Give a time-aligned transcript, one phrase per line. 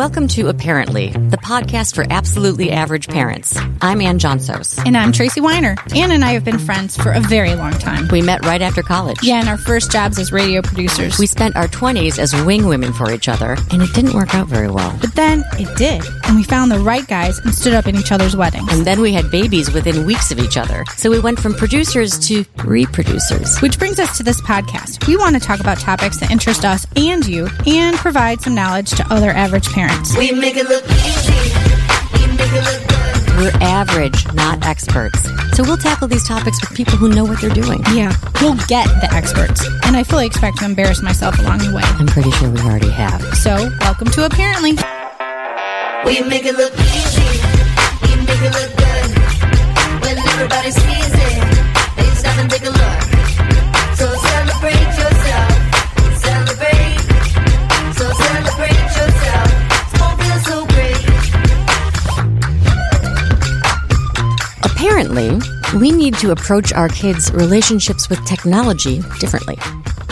[0.00, 3.54] Welcome to uh-PARENT-ly, the podcast for absolutely average parents.
[3.82, 4.82] I'm Anne Johnsos.
[4.86, 5.76] And I'm Tracy Weiner.
[5.94, 8.08] Anne and I have been friends for a very long time.
[8.08, 9.18] We met right after college.
[9.22, 11.18] Yeah, and our first jobs as radio producers.
[11.18, 14.46] We spent our 20s as wing women for each other, and it didn't work out
[14.46, 14.96] very well.
[15.02, 18.10] But then it did, and we found the right guys and stood up in each
[18.10, 18.72] other's weddings.
[18.72, 20.82] And then we had babies within weeks of each other.
[20.96, 23.60] So we went from producers to reproducers.
[23.60, 25.06] Which brings us to this podcast.
[25.06, 28.92] We want to talk about topics that interest us and you, and provide some knowledge
[28.92, 29.89] to other average parents.
[30.18, 31.32] We make it look easy.
[32.14, 33.00] We make it look good.
[33.38, 35.22] We're average, not experts.
[35.56, 37.82] So we'll tackle these topics with people who know what they're doing.
[37.92, 39.66] Yeah, we'll get the experts.
[39.84, 41.82] And I fully expect to embarrass myself along the way.
[41.84, 43.22] I'm pretty sure we already have.
[43.38, 44.76] So, welcome to uh-PARENT-ly.
[46.04, 47.28] We make it look easy.
[48.02, 49.08] We make it look good.
[50.02, 52.89] When everybody sees it, they stop and take a look.
[64.84, 65.38] Apparently,
[65.78, 69.58] we need to approach our kids' relationships with technology differently.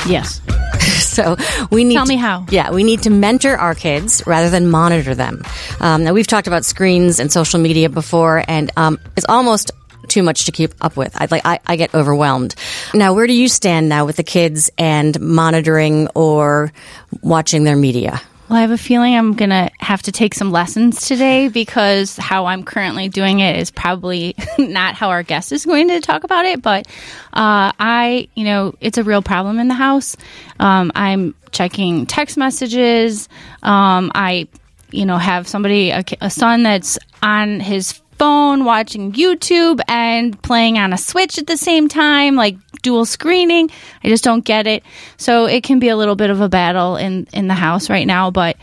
[0.06, 0.42] Yes.
[0.98, 1.36] So
[1.72, 2.46] we need Tell to- me how.
[2.48, 5.42] Yeah, we need to mentor our kids rather than monitor them.
[5.80, 9.72] Um, now we've talked about screens and social media before, and um, it's almost
[10.06, 11.20] too much to keep up with.
[11.20, 12.54] I like I, I get overwhelmed.
[12.94, 16.72] Now, where do you stand now with the kids and monitoring or
[17.20, 18.20] watching their media?
[18.48, 22.16] Well, I have a feeling I'm going to have to take some lessons today because
[22.16, 26.24] how I'm currently doing it is probably not how our guest is going to talk
[26.24, 26.62] about it.
[26.62, 26.86] But
[27.34, 30.16] uh, I, you know, it's a real problem in the house.
[30.58, 33.28] Um, I'm checking text messages.
[33.62, 34.48] Um, I,
[34.90, 40.78] you know, have somebody, a, a son that's on his phone watching YouTube and playing
[40.78, 43.70] on a Switch at the same time, like dual screening.
[44.04, 44.82] I just don't get it.
[45.16, 48.06] So it can be a little bit of a battle in in the house right
[48.06, 48.56] now, but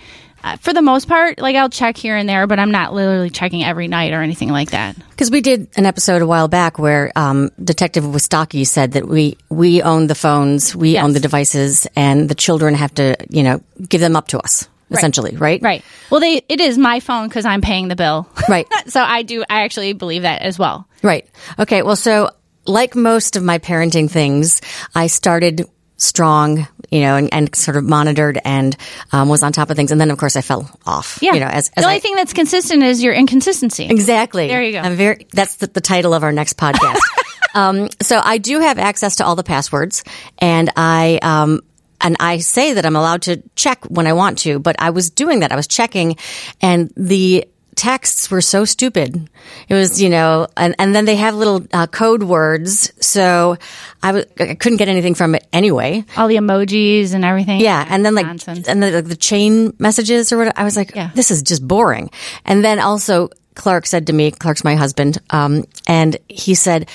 [0.44, 3.32] uh, for the most part, like I'll check here and there, but I'm not literally
[3.32, 4.96] checking every night or anything like that.
[5.10, 9.38] Because we did an episode a while back where um, Detective Wistocki said that we
[9.50, 11.04] we own the phones, we Yes.
[11.04, 13.60] own the devices, and the children have to, you know,
[13.90, 15.60] give them up to us, essentially, right?
[15.64, 15.84] Right.
[16.12, 18.30] Well, they it is my phone because I'm paying the bill.
[18.48, 18.68] Right.
[18.88, 19.42] so I do.
[19.50, 20.88] I actually believe that as well.
[21.02, 21.28] Right.
[21.58, 21.82] Okay.
[21.82, 22.30] Well, so
[22.66, 24.62] like most of my parenting things,
[24.94, 25.68] I started
[25.98, 28.76] strong, you know, and, and sort of monitored and
[29.12, 31.20] um, was on top of things, and then of course I fell off.
[31.22, 31.34] Yeah.
[31.34, 33.86] You know, as, as the only I- thing that's consistent is your inconsistency.
[33.86, 34.48] Exactly.
[34.48, 34.80] There you go.
[34.80, 35.28] I'm very.
[35.32, 37.00] That's the, the title of our next podcast.
[37.56, 40.04] um, so I do have access to all the passwords,
[40.40, 41.62] and I um,
[42.02, 44.60] and I say that I'm allowed to check when I want to.
[44.60, 45.52] But I was doing that.
[45.52, 46.18] I was checking,
[46.62, 49.30] and the texts were so stupid.
[49.70, 52.92] It was, you know, and, and then they have little uh, code words.
[53.06, 53.58] So
[54.02, 56.06] I I couldn't get anything from it anyway.
[56.18, 57.60] All the emojis and everything.
[57.60, 58.68] Yeah, and then like Nonsense.
[58.68, 61.12] and the, like the chain messages or what I was like, Yeah.
[61.16, 62.10] this is just boring.
[62.46, 66.90] And then also Clark said to me, Clark's my husband, um, and he said,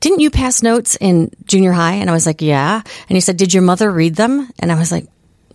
[0.00, 3.36] "Didn't you pass notes in junior high?" And I was like, "Yeah." And he said,
[3.36, 5.06] "Did your mother read them?" And I was like,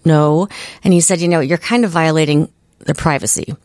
[0.04, 0.48] "No."
[0.84, 2.50] And he said, "You know, you're kind of violating
[2.86, 3.56] their privacy."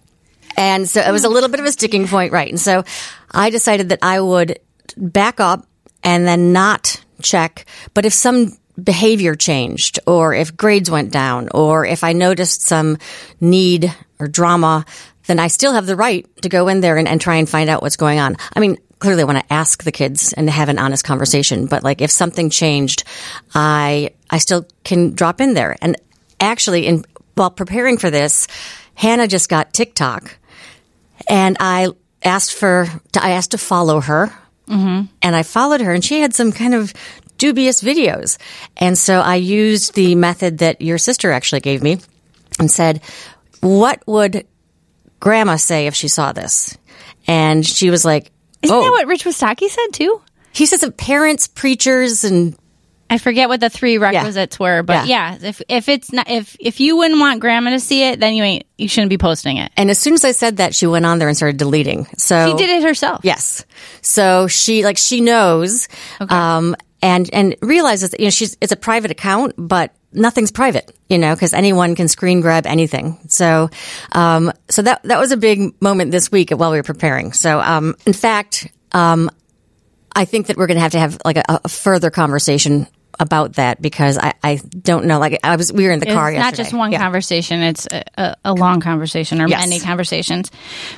[0.57, 2.49] And so it was a little bit of a sticking point, right?
[2.49, 2.85] And so
[3.31, 4.59] I decided that I would
[4.97, 5.67] back up
[6.03, 7.67] and then not check.
[7.95, 12.99] But if some behavior changed or if grades went down or if I noticed some
[13.41, 14.85] need or drama,
[15.27, 17.71] then I still have the right to go in there and, and try and find
[17.71, 18.37] out what's going on.
[18.55, 21.83] I mean, clearly I want to ask the kids and have an honest conversation, but
[21.83, 23.05] like if something changed,
[23.55, 25.77] I, I still can drop in there.
[25.81, 25.97] And
[26.41, 27.05] actually in,
[27.35, 28.47] while preparing for this,
[28.95, 30.39] Hannah just got TikTok
[31.29, 31.89] and I
[32.23, 32.89] asked for
[33.21, 34.33] I asked to follow her,
[34.69, 35.07] mm-hmm.
[35.23, 36.93] and I followed her, and she had some kind of
[37.39, 38.39] dubious videos,
[38.77, 41.99] and so I used the method that your sister actually gave me,
[42.59, 43.03] and said,
[43.61, 44.47] "What would
[45.21, 46.77] Grandma say if she saw this?"
[47.27, 48.31] And she was like,
[48.63, 50.21] Isn't "Oh, that what Rich Wistocki said too?
[50.55, 52.57] he says that parents, preachers, and
[53.11, 55.37] I forget what the three requisites were, but yeah.
[55.41, 58.43] if if it's not if if you wouldn't want grandma to see it, then you
[58.43, 59.71] ain't you shouldn't be posting it.
[59.77, 62.07] and as soon as I said that, she went on there and started deleting.
[62.17, 63.21] So She did it herself.
[63.23, 63.65] Yes.
[64.01, 65.89] So she like she knows
[66.29, 70.91] um and and realizes that, you know she's it's a private account but nothing's private,
[71.09, 73.19] you know, cuz anyone can screen grab anything.
[73.29, 73.69] So
[74.13, 77.33] um so that that was a big moment this week while we were preparing.
[77.33, 79.31] So um in fact um
[80.15, 82.87] I think that we're going to have to have like a, a further conversation
[83.21, 85.21] about that because I, I don't know.
[85.21, 86.63] Like I was, we were in the It's car not yesterday.
[86.65, 86.99] just one Yeah.
[86.99, 89.61] conversation; it's a, a, a long conversation or Yes.
[89.61, 90.51] many conversations.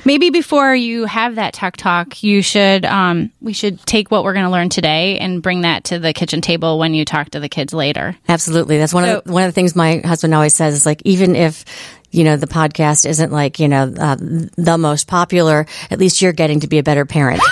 [0.03, 4.33] Maybe before you have that tech talk, you should um, we should take what we're
[4.33, 7.39] going to learn today and bring that to the kitchen table when you talk to
[7.39, 8.17] the kids later.
[8.27, 8.79] Absolutely.
[8.79, 11.35] That's one of the, one of the things my husband always says is like even
[11.35, 11.65] if
[12.09, 16.31] you know, the podcast isn't like, you know, uh, the most popular, at least you're
[16.33, 17.43] getting to be a better parent.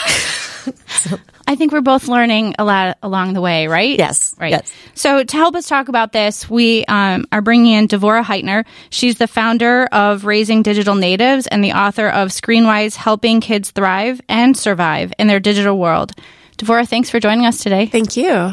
[1.47, 3.97] I think we're both learning a lot along the way, right?
[3.97, 4.51] Yes, Right.
[4.51, 4.74] yes.
[4.95, 8.65] So to help us talk about this, we um, are bringing in Devorah Heitner.
[8.89, 14.21] She's the founder of Raising Digital Natives and the author of Screenwise Helping Kids Thrive
[14.27, 16.13] and Survive in Their Digital World.
[16.57, 17.86] Devorah, thanks for joining us today.
[17.86, 18.51] Thank you.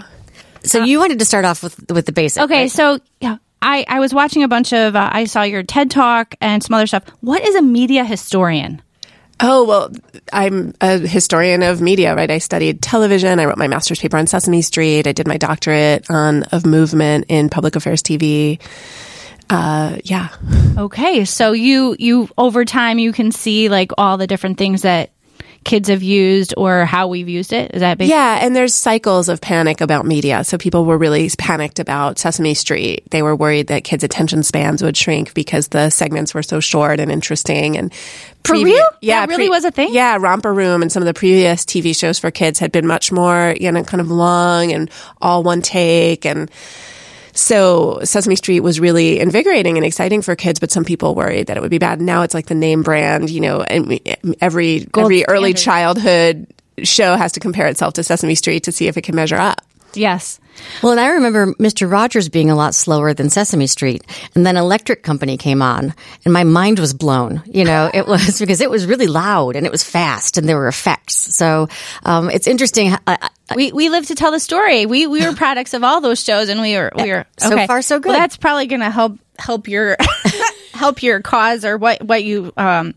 [0.65, 2.45] So you wanted to start off with, with the basics.
[2.45, 2.71] Okay, right?
[2.71, 6.35] so yeah, I, I was watching a bunch of, uh, I saw your TED Talk
[6.41, 7.05] and some other stuff.
[7.21, 8.83] What is a media historian?
[9.45, 9.91] Oh, well,
[10.33, 12.31] I'm a historian of media, right?
[12.31, 13.41] I studied television.
[13.41, 15.09] I wrote my master's paper on Sesame Street.
[15.09, 18.61] I did my doctorate on of movement in public affairs TV.
[19.51, 20.29] Uh, yeah.
[20.79, 25.11] Okay, so you you over time you can see like all the different things that
[25.65, 27.71] kids have used or how we've used it.
[27.75, 28.17] Is that basically?
[28.17, 30.45] Yeah, and there's cycles of panic about media.
[30.45, 33.05] So people were really panicked about Sesame Street.
[33.11, 37.01] They were worried that kids' attention spans would shrink because the segments were so short
[37.01, 37.77] and interesting.
[37.77, 37.93] And
[38.45, 38.87] For previ- real?
[39.01, 39.93] Yeah, That really was a thing?
[39.93, 43.13] Yeah, Romper Room and some of the previous TV shows for kids had been much
[43.13, 46.51] more, you know, kind of long and all one take and.
[47.33, 51.57] So Sesame Street was really invigorating and exciting for kids, but some people worried that
[51.57, 52.01] it would be bad.
[52.01, 54.01] Now it's like the name brand, you know, and
[54.41, 56.47] every every early childhood
[56.83, 59.63] show has to compare itself to Sesame Street to see if it can measure up.
[59.95, 60.41] Yes.
[60.83, 61.91] Well, and I remember Mr.
[61.91, 64.05] Rogers being a lot slower than Sesame Street.
[64.35, 65.95] And then Electric Company came on
[66.25, 67.43] and my mind was blown.
[67.47, 70.57] You know, it was because it was really loud and it was fast and there
[70.57, 71.17] were effects.
[71.37, 71.69] So,
[72.05, 72.93] um, it's interesting.
[72.93, 74.87] I, I, We we live to tell the story.
[74.87, 77.83] We we were products of all those shows, and we were we were So far,
[77.83, 78.11] so good.
[78.11, 79.97] Well, that's probably going to help help your
[80.73, 82.95] help your cause or what what you um,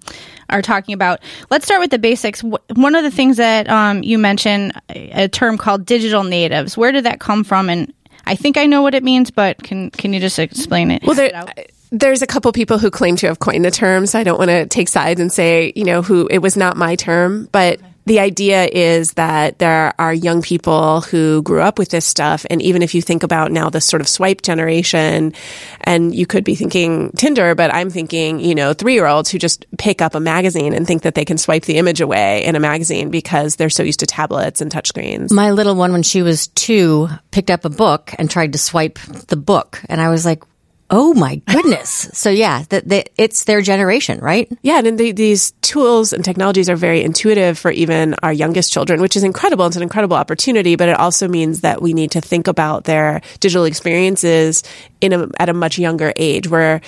[0.49, 1.21] are talking about.
[1.49, 2.41] Let's start with the basics.
[2.43, 6.77] One of the things that um, you mentioned a term called digital natives.
[6.77, 7.69] Where did that come from?
[7.69, 7.93] And
[8.25, 11.03] I think I know what it means, but can can you just explain it?
[11.03, 11.45] Well, there,
[11.91, 14.49] there's a couple people who claim to have coined the term, so I don't want
[14.49, 18.19] to take sides and say, you know, who it was not my term, but the
[18.19, 22.45] idea is that there are young people who grew up with this stuff.
[22.49, 25.33] And even if you think about now the sort of swipe generation,
[25.81, 29.39] and you could be thinking Tinder, but I'm thinking, you know, three year olds who
[29.39, 32.55] just pick up a magazine and think that they can swipe the image away in
[32.55, 35.31] a magazine because they're so used to tablets and touchscreens.
[35.31, 38.99] my little one, when she was two, picked up a book and tried to swipe
[39.27, 39.81] the book.
[39.89, 40.43] And I was like,
[40.91, 42.09] Oh my goodness.
[42.13, 44.51] so yeah, that, that it's their generation, right?
[44.61, 49.01] Yeah, and the, these tools and technologies are very intuitive for even our youngest children,
[49.01, 49.65] which is incredible.
[49.65, 53.21] It's an incredible opportunity, but it also means that we need to think about their
[53.39, 54.63] digital experiences
[55.01, 56.81] in a, at a much younger age, where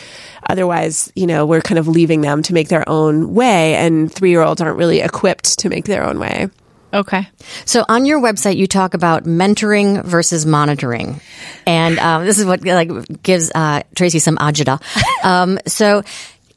[0.48, 4.30] otherwise, you know, we're kind of leaving them to make their own way, and three
[4.30, 6.50] year olds aren't really equipped to make their own way.
[6.94, 7.28] Okay.
[7.66, 11.22] So on your website, you talk about mentoring versus monitoring,
[11.66, 12.89] and um, this is what like
[13.24, 14.81] gives uh, Tracy some agita.
[15.24, 16.04] Um, so,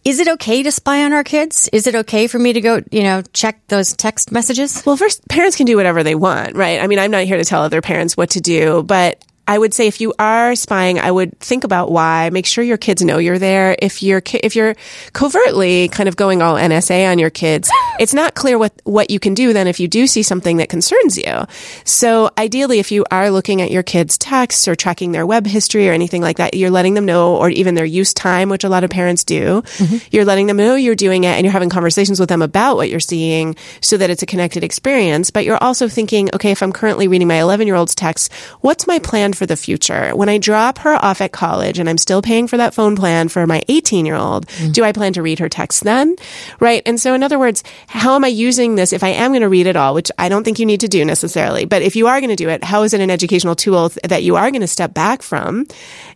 [0.04, 1.68] is it okay to spy on our kids?
[1.72, 4.82] Is it okay for me to go, you know, check those text messages?
[4.84, 6.80] Well, first, parents can do whatever they want, right?
[6.80, 9.74] I mean, I'm not here to tell other parents what to do, but I would
[9.74, 12.30] say if you are spying, I would think about why.
[12.30, 13.74] Make sure your kids know you're there.
[13.82, 14.76] If you're ki- if you're
[15.12, 17.68] covertly kind of going all NSA on your kids,
[17.98, 20.68] it's not clear what what you can do then if you do see something that
[20.68, 21.46] concerns you.
[21.84, 25.88] So ideally, if you are looking at your kids' texts or tracking their web history
[25.88, 28.68] or anything like that, you're letting them know, or even their use time, which a
[28.68, 29.62] lot of parents do.
[29.62, 29.96] Mm-hmm.
[30.12, 32.88] You're letting them know you're doing it, and you're having conversations with them about what
[32.88, 35.32] you're seeing, so that it's a connected experience.
[35.32, 38.86] But you're also thinking, okay, if I'm currently reading my 11 year old's text, what's
[38.86, 40.14] my plan for the future?
[40.14, 43.28] When I drop her off at college and I'm still paying for that phone plan
[43.28, 44.70] for my 18 year old, mm.
[44.70, 46.14] do I plan to read her text then?
[46.60, 46.82] Right.
[46.84, 49.48] And so, in other words, how am I using this if I am going to
[49.48, 52.06] read it all, which I don't think you need to do necessarily, but if you
[52.06, 54.50] are going to do it, how is it an educational tool th- that you are
[54.50, 55.66] going to step back from?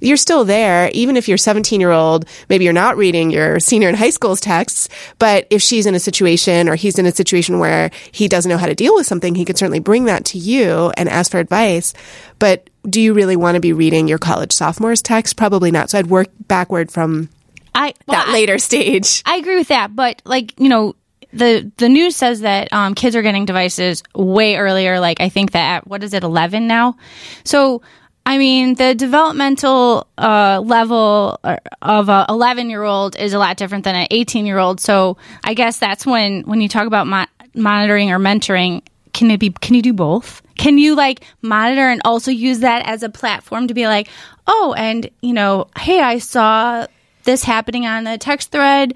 [0.02, 3.88] You're still there, even if you're 17 year old, maybe you're not reading your senior
[3.88, 7.58] in high school's texts, but if she's in a situation or he's in a situation
[7.58, 10.38] where he doesn't know how to deal with something, he could certainly bring that to
[10.38, 11.94] you and ask for advice.
[12.38, 15.36] But do you really want to be reading your college sophomore's text?
[15.36, 15.90] Probably not.
[15.90, 17.28] So I'd work backward from
[17.74, 19.22] I well, that I- later stage.
[19.26, 20.94] I agree with that, but like you know,
[21.32, 25.00] the the news says that um, kids are getting devices way earlier.
[25.00, 26.96] Like I think that at, what is it, eleven now?
[27.44, 27.82] So
[28.26, 33.56] I mean, the developmental uh, level uh, of a eleven year old is a lot
[33.56, 34.80] different than an eighteen year old.
[34.80, 38.82] So I guess that's when when you talk about mo- monitoring or mentoring.
[39.14, 39.50] Can it be?
[39.50, 40.42] Can you do both?
[40.58, 44.08] Can you like monitor and also use that as a platform to be like,
[44.46, 46.86] oh, and you know, hey, I saw
[47.22, 48.94] this happening on the text thread.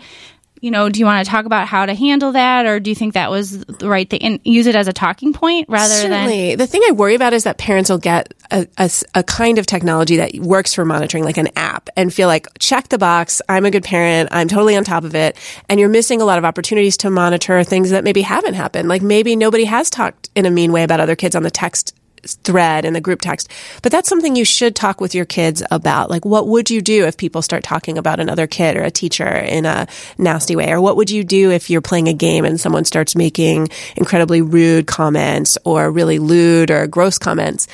[0.61, 2.97] You know, do you want to talk about how to handle that, or do you
[2.97, 6.29] think that was the right thing and use it as a talking point rather than?
[6.29, 6.55] Certainly.
[6.57, 8.67] The thing I worry about is that parents will get a
[9.15, 12.89] a kind of technology that works for monitoring, like an app, and feel like, check
[12.89, 15.37] the box, I'm a good parent, I'm totally on top of it.
[15.69, 18.89] And you're missing a lot of opportunities to monitor things that maybe haven't happened.
[18.89, 21.95] Like maybe nobody has talked in a mean way about other kids on the text
[22.27, 23.51] thread in the group text.
[23.83, 26.11] But that's something you should talk with your kids about.
[26.11, 29.29] Like, what would you do if people start talking about another kid or a teacher
[29.29, 30.71] in a nasty way?
[30.71, 34.43] Or what would you do if you're playing a game and someone starts making incredibly
[34.43, 37.67] rude comments or really lewd or gross comments?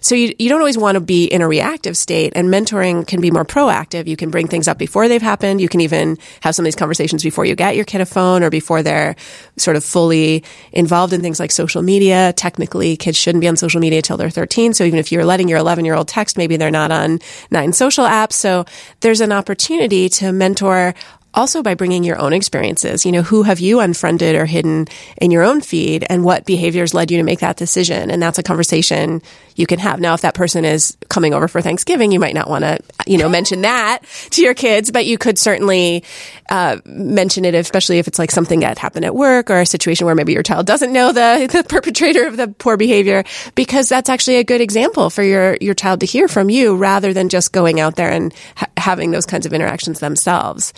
[0.00, 3.20] So you, you don't always want to be in a reactive state and mentoring can
[3.20, 4.08] be more proactive.
[4.08, 5.60] You can bring things up before they've happened.
[5.60, 8.42] You can even have some of these conversations before you get your kid a phone
[8.42, 9.14] or before they're
[9.56, 10.42] sort of fully
[10.72, 12.32] involved in things like social media.
[12.32, 14.72] Technically, kids shouldn't be on social media till they're 13.
[14.74, 17.18] So even if you're letting your 11 year old text, maybe they're not on
[17.50, 18.32] nine social apps.
[18.32, 18.64] So
[19.00, 20.94] there's an opportunity to mentor
[21.34, 23.06] also by bringing your own experiences.
[23.06, 24.86] You know, who have you unfriended or hidden
[25.16, 28.10] in your own feed and what behaviors led you to make that decision?
[28.10, 29.22] And that's a conversation
[29.56, 30.00] you can have.
[30.00, 33.18] Now, if that person is coming over for Thanksgiving, you might not want to, you
[33.18, 36.04] know, mention that to your kids, but you could certainly
[36.50, 40.06] uh, mention it, especially if it's like something that happened at work or a situation
[40.06, 43.24] where maybe your child doesn't know the, the perpetrator of the poor behavior,
[43.54, 47.12] because that's actually a good example for your, your child to hear from you rather
[47.12, 50.72] than just going out there and ha- having those kinds of interactions themselves.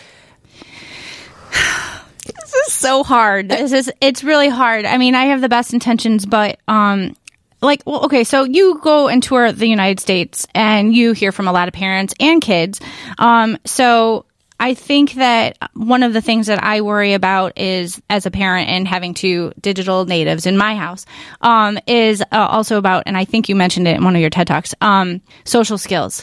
[2.25, 3.49] This is so hard.
[3.49, 4.84] This is it's really hard.
[4.84, 7.16] I mean, I have the best intentions, but um
[7.61, 11.49] like well, okay, so you go and tour the United States and you hear from
[11.49, 12.80] a lot of parents and kids.
[13.18, 14.26] Um so
[14.61, 18.68] I think that one of the things that I worry about is as a parent
[18.68, 21.06] and having two digital natives in my house
[21.40, 24.30] um, is uh, also about, and I think you mentioned it in one of your
[24.30, 26.23] TED talks, um, social skills.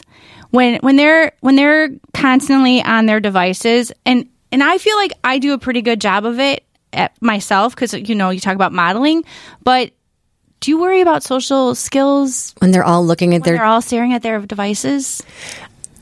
[0.50, 5.38] When when they're when they're constantly on their devices, and and I feel like I
[5.38, 8.72] do a pretty good job of it at myself because you know you talk about
[8.72, 9.24] modeling,
[9.64, 9.92] but
[10.60, 14.12] do you worry about social skills when they're all looking at when they're all staring
[14.12, 15.22] at their devices?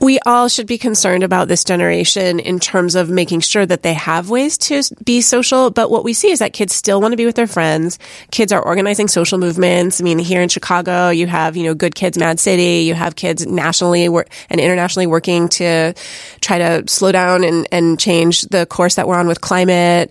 [0.00, 3.92] We all should be concerned about this generation in terms of making sure that they
[3.92, 5.70] have ways to be social.
[5.70, 7.98] But what we see is that kids still want to be with their friends.
[8.30, 10.00] Kids are organizing social movements.
[10.00, 12.84] I mean, here in Chicago, you have, you know, Good Kids Mad City.
[12.86, 15.92] You have kids nationally and internationally working to
[16.40, 20.10] try to slow down and, and change the course that we're on with climate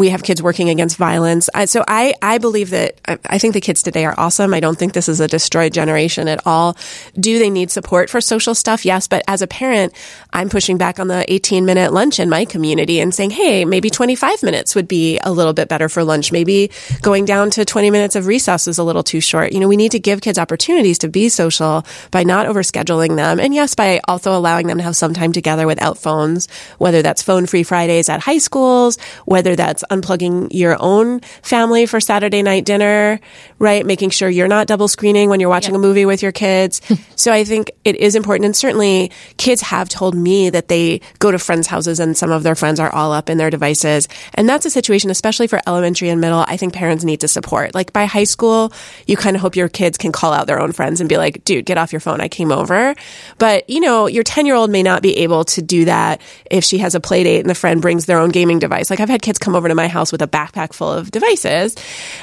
[0.00, 1.50] we have kids working against violence.
[1.54, 4.54] I, so I, I believe that I, I think the kids today are awesome.
[4.54, 6.78] I don't think this is a destroyed generation at all.
[7.16, 8.86] Do they need support for social stuff?
[8.86, 9.06] Yes.
[9.06, 9.92] But as a parent,
[10.32, 13.90] I'm pushing back on the 18 minute lunch in my community and saying, Hey, maybe
[13.90, 16.32] 25 minutes would be a little bit better for lunch.
[16.32, 16.70] Maybe
[17.02, 19.52] going down to 20 minutes of recess is a little too short.
[19.52, 23.38] You know, we need to give kids opportunities to be social by not overscheduling them.
[23.38, 27.22] And yes, by also allowing them to have some time together without phones, whether that's
[27.22, 32.64] phone free Fridays at high schools, whether that's unplugging your own family for Saturday night
[32.64, 33.20] dinner,
[33.58, 33.84] right?
[33.84, 36.80] Making sure you're not double screening when you're watching a movie with your kids.
[37.16, 38.46] so I think it is important.
[38.46, 42.42] And certainly kids have told me that they go to friends' houses and some of
[42.42, 44.08] their friends are all up in their devices.
[44.34, 47.74] And that's a situation, especially for elementary and middle, I think parents need to support.
[47.74, 48.72] Like by high school,
[49.06, 51.44] you kind of hope your kids can call out their own friends and be like,
[51.44, 52.20] dude, get off your phone.
[52.20, 52.94] I came over.
[53.38, 56.20] But, you know, your 10 year old may not be able to do that
[56.50, 58.90] if she has a play date and the friend brings their own gaming device.
[58.90, 61.76] Like I've had kids come over to my house with a backpack full of devices.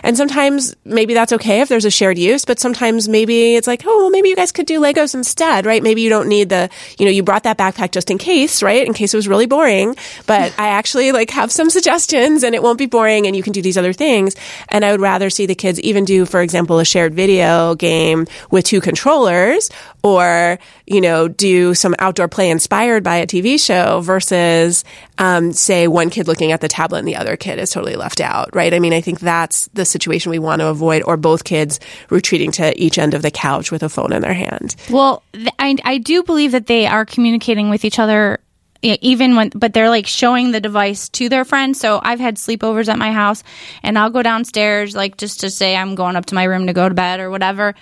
[0.03, 3.83] And sometimes maybe that's okay if there's a shared use, but sometimes maybe it's like,
[3.85, 5.81] oh, well, maybe you guys could do Legos instead, right?
[5.81, 8.85] Maybe you don't need the, you know, you brought that backpack just in case, right?
[8.85, 9.95] In case it was really boring.
[10.25, 13.53] But I actually like have some suggestions and it won't be boring and you can
[13.53, 14.35] do these other things.
[14.69, 18.27] And I would rather see the kids even do, for example, a shared video game
[18.51, 19.69] with two controllers
[20.03, 24.83] or, you know, do some outdoor play inspired by a TV show versus,
[25.17, 28.19] um, say one kid looking at the tablet and the other kid is totally left
[28.19, 28.73] out, right?
[28.73, 31.79] I mean, I think that's the situation we want to avoid or both kids
[32.09, 34.75] retreating to each end of the couch with a phone in their hand.
[34.89, 35.23] Well,
[35.59, 38.39] I, I do believe that they are communicating with each other
[38.81, 42.87] even when but they're like showing the device to their friends so i've had sleepovers
[42.87, 43.43] at my house
[43.83, 46.73] and i'll go downstairs like just to say i'm going up to my room to
[46.73, 47.73] go to bed or whatever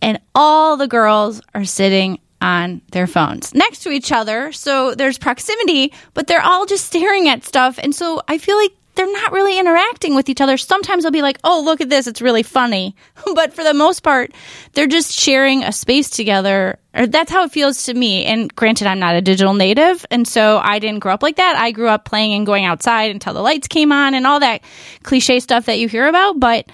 [0.00, 5.18] and all the girls are sitting on their phones next to each other so there's
[5.18, 9.32] proximity but they're all just staring at stuff and so i feel like they're not
[9.32, 10.56] really interacting with each other.
[10.56, 12.96] Sometimes they'll be like, "Oh, look at this; it's really funny,"
[13.34, 14.32] but for the most part,
[14.72, 16.78] they're just sharing a space together.
[16.94, 18.24] Or that's how it feels to me.
[18.24, 21.56] And granted, I'm not a digital native, and so I didn't grow up like that.
[21.56, 24.62] I grew up playing and going outside until the lights came on and all that
[25.02, 26.40] cliche stuff that you hear about.
[26.40, 26.66] But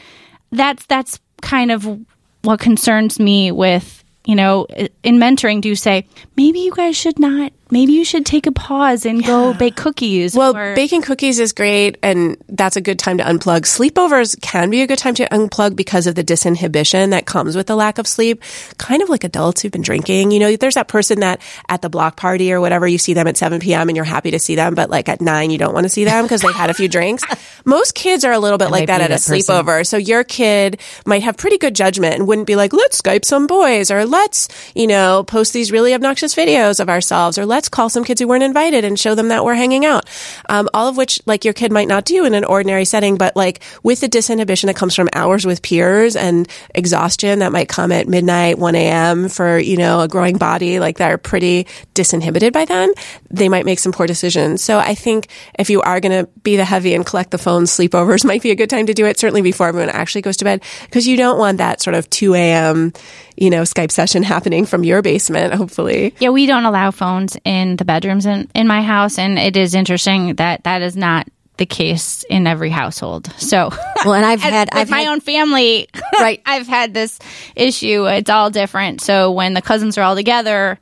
[0.52, 2.00] that's that's kind of
[2.42, 4.66] what concerns me with you know
[5.02, 5.60] in mentoring.
[5.60, 9.24] Do you say maybe you guys should not maybe you should take a pause and
[9.24, 10.36] go bake cookies.
[10.36, 13.62] Well, or- baking cookies is great, and that's a good time to unplug.
[13.62, 17.66] Sleepovers can be a good time to unplug because of the disinhibition that comes with
[17.66, 18.42] the lack of sleep.
[18.78, 20.30] Kind of like adults who've been drinking.
[20.30, 23.26] You know, there's that person that at the block party or whatever, you see them
[23.26, 23.88] at 7 p.m.
[23.88, 26.04] and you're happy to see them, but like at 9, you don't want to see
[26.04, 27.24] them because they've had a few drinks.
[27.64, 29.38] Most kids are a little bit like that at a that person.
[29.38, 29.86] sleepover.
[29.86, 33.46] So your kid might have pretty good judgment and wouldn't be like, let's Skype some
[33.46, 37.88] boys or let's, you know, post these really obnoxious videos of ourselves or let's call
[37.88, 40.08] some kids who weren't invited and show them that we're hanging out.
[40.48, 43.36] Um, all of which like your kid might not do in an ordinary setting, but
[43.36, 47.92] like with the disinhibition that comes from hours with peers and exhaustion that might come
[47.92, 49.28] at midnight, 1 a.m.
[49.28, 52.92] for, you know, a growing body like that are pretty disinhibited by then,
[53.30, 54.62] they might make some poor decisions.
[54.62, 55.28] So I think
[55.58, 58.50] if you are going to be the heavy and collect the phone, sleepovers might be
[58.50, 61.16] a good time to do it, certainly before everyone actually goes to bed, because you
[61.16, 62.92] don't want that sort of 2 a.m.,
[63.36, 66.14] you know, Skype session happening from your basement, hopefully.
[66.18, 69.74] Yeah, we don't allow phones in the bedrooms in, in my house, and it is
[69.74, 73.30] interesting that that is not the case in every household.
[73.36, 73.70] So,
[74.04, 76.40] Well, and I've had I've my had, own family, Right.
[76.46, 77.18] I've had this
[77.54, 78.06] issue.
[78.06, 79.00] It's all different.
[79.02, 80.78] So when the cousins are all together,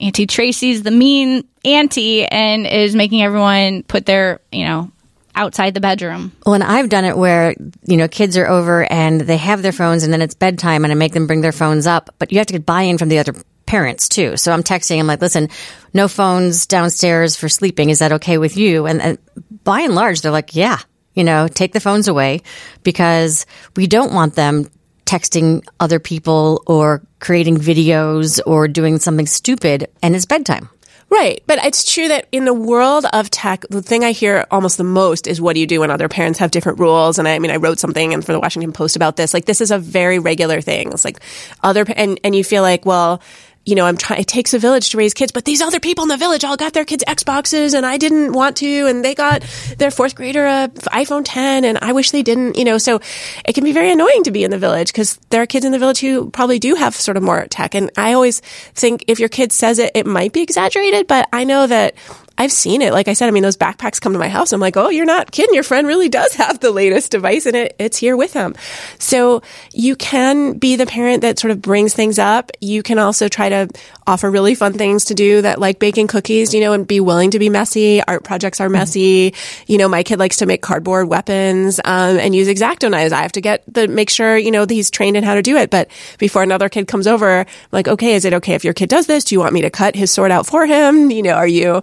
[0.00, 4.90] Auntie Tracy's the mean auntie and is making everyone put their, you know,
[5.36, 6.32] outside the bedroom.
[6.44, 9.72] Well, and I've done it where, you know, kids are over and they have their
[9.72, 12.38] phones and then it's bedtime and I make them bring their phones up, but you
[12.38, 13.34] have to get buy-in from the other
[13.66, 14.36] parents too.
[14.36, 15.48] So I'm texting, I'm like, listen,
[15.92, 17.90] no phones downstairs for sleeping.
[17.90, 18.86] Is that okay with you?
[18.86, 19.18] And, and
[19.64, 20.78] by and large, they're like, yeah,
[21.14, 22.42] you know, take the phones away
[22.82, 24.70] because we don't want them
[25.04, 30.68] texting other people or creating videos or doing something stupid and it's bedtime.
[31.08, 31.42] Right.
[31.46, 34.84] But it's true that in the world of tech, the thing I hear almost the
[34.84, 37.18] most is what do you do when other parents have different rules?
[37.18, 39.32] And I, I mean, I wrote something and for the Washington Post about this.
[39.32, 40.92] Like, this is a very regular thing.
[40.92, 41.20] It's like
[41.62, 43.22] other, and, and you feel like, well,
[43.66, 46.02] you know, I'm trying, it takes a village to raise kids, but these other people
[46.02, 49.14] in the village all got their kids Xboxes and I didn't want to, and they
[49.14, 49.42] got
[49.76, 53.00] their fourth grader a iPhone 10 and I wish they didn't, you know, so
[53.44, 55.72] it can be very annoying to be in the village because there are kids in
[55.72, 57.74] the village who probably do have sort of more tech.
[57.74, 58.40] And I always
[58.74, 61.96] think if your kid says it, it might be exaggerated, but I know that
[62.38, 62.92] I've seen it.
[62.92, 64.52] Like I said, I mean, those backpacks come to my house.
[64.52, 65.54] I'm like, oh, you're not kidding.
[65.54, 68.54] Your friend really does have the latest device and it, it's here with him.
[68.98, 72.50] So you can be the parent that sort of brings things up.
[72.60, 73.68] You can also try to
[74.06, 77.32] offer really fun things to do that like baking cookies, you know, and be willing
[77.32, 78.02] to be messy.
[78.02, 79.34] Art projects are messy.
[79.66, 83.12] You know, my kid likes to make cardboard weapons, um, and use X-Acto knives.
[83.12, 85.42] I have to get the, make sure, you know, that he's trained in how to
[85.42, 85.70] do it.
[85.70, 85.88] But
[86.18, 89.06] before another kid comes over, I'm like, okay, is it okay if your kid does
[89.06, 89.24] this?
[89.24, 91.10] Do you want me to cut his sword out for him?
[91.16, 91.82] You know, are you,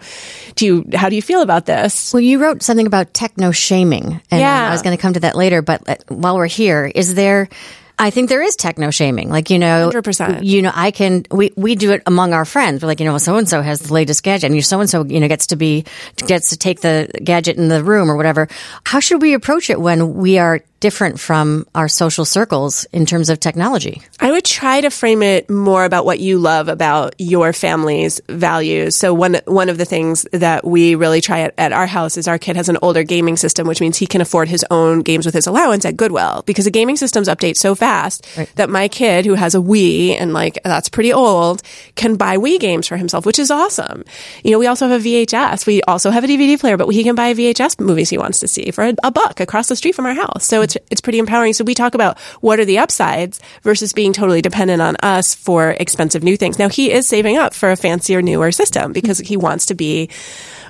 [0.56, 2.14] do you, how do you feel about this?
[2.14, 4.68] Well, you wrote something about techno shaming, and Yeah.
[4.68, 5.64] I was going to come to that later.
[5.64, 7.50] But uh, while we're here, is there?
[8.00, 9.30] I think there is techno shaming.
[9.30, 10.44] Like you know, 100%.
[10.44, 11.26] You know, I can.
[11.32, 12.82] We we do it among our friends.
[12.82, 14.90] We're like, you know, so and so has the latest gadget, and you so and
[14.90, 15.86] so, you know, gets to be
[16.18, 18.48] gets to take the gadget in the room or whatever.
[18.86, 23.30] How should we approach it when we are different from our social circles in terms
[23.30, 24.02] of technology?
[24.20, 28.98] I would try to frame it more about what you love about your family's values.
[28.98, 32.28] So one one of the things that we really try at, at our house is
[32.28, 35.26] our kid has an older gaming system, which means he can afford his own games
[35.26, 39.26] with his allowance at Goodwill because the gaming systems update so fast that my kid
[39.26, 41.62] who has a Wii and like that's pretty old
[41.96, 44.04] can buy Wii games for himself, which is awesome.
[44.44, 45.66] You know, we also have a VHS.
[45.66, 48.50] We also have a DVD player, but he can buy VHS movies he wants to
[48.50, 50.46] see for a, a buck across the street from our house.
[50.46, 51.54] So it's it's pretty empowering.
[51.54, 55.72] So we talk about what are the upsides versus being totally dependent on us for
[55.72, 56.60] expensive new things.
[56.60, 60.10] Now he is saving up for a fancier, newer system because he wants to be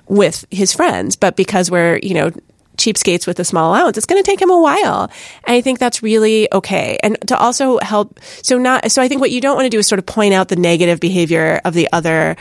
[0.08, 2.32] with his friends, but because we're, you know,
[2.78, 5.04] cheapskates with a small allowance, it's going to take him a while.
[5.46, 6.98] And I think that's really okay.
[7.04, 9.80] And to also help, so not, so I think what you don't want to do
[9.80, 12.36] is sort of point out the negative behavior of the other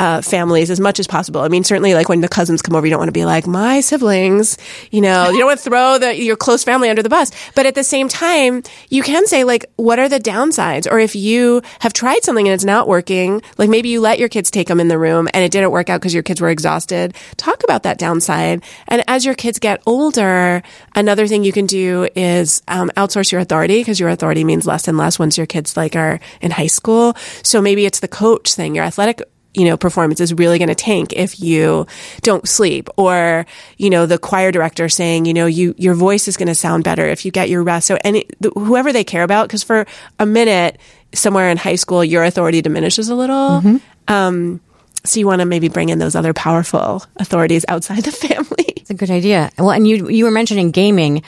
[0.00, 1.42] uh, families as much as possible.
[1.42, 3.46] I mean, certainly like when the cousins come over, you don't want to be like,
[3.46, 4.56] my siblings,
[4.90, 7.30] you know, you don't want to throw the, your close family under the bus.
[7.54, 10.90] But at the same time, you can say like, what are the downsides?
[10.90, 14.30] Or if you have tried something and it's not working, like maybe you let your
[14.30, 16.48] kids take them in the room and it didn't work out because your kids were
[16.48, 17.14] exhausted.
[17.36, 18.64] Talk about that downside.
[18.88, 20.62] And as your kids get older,
[20.94, 24.88] another thing you can do is um, outsource your authority because your authority means less
[24.88, 27.14] and less once your kids like are in high school.
[27.42, 29.20] So maybe it's the coach thing, your athletic
[29.54, 31.86] you know, performance is really going to tank if you
[32.22, 33.46] don't sleep or,
[33.78, 36.84] you know, the choir director saying, you know, you, your voice is going to sound
[36.84, 37.88] better if you get your rest.
[37.88, 39.86] So any, th- whoever they care about, because for
[40.18, 40.78] a minute
[41.12, 43.60] somewhere in high school, your authority diminishes a little.
[44.06, 44.60] Um,
[45.04, 48.72] so you want to maybe bring in those other powerful authorities outside the family.
[48.76, 49.50] It's a good idea.
[49.58, 51.22] Well, and you you were mentioning gaming.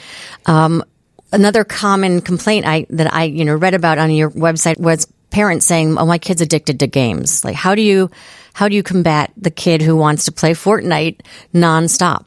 [0.45, 0.83] Um,
[1.31, 5.65] another common complaint I that I you know read about on your website was parents
[5.65, 8.09] saying, "Oh, my kid's addicted to games." Like, how do you
[8.53, 11.19] how do you combat the kid who wants to play Fortnite
[11.53, 12.25] nonstop?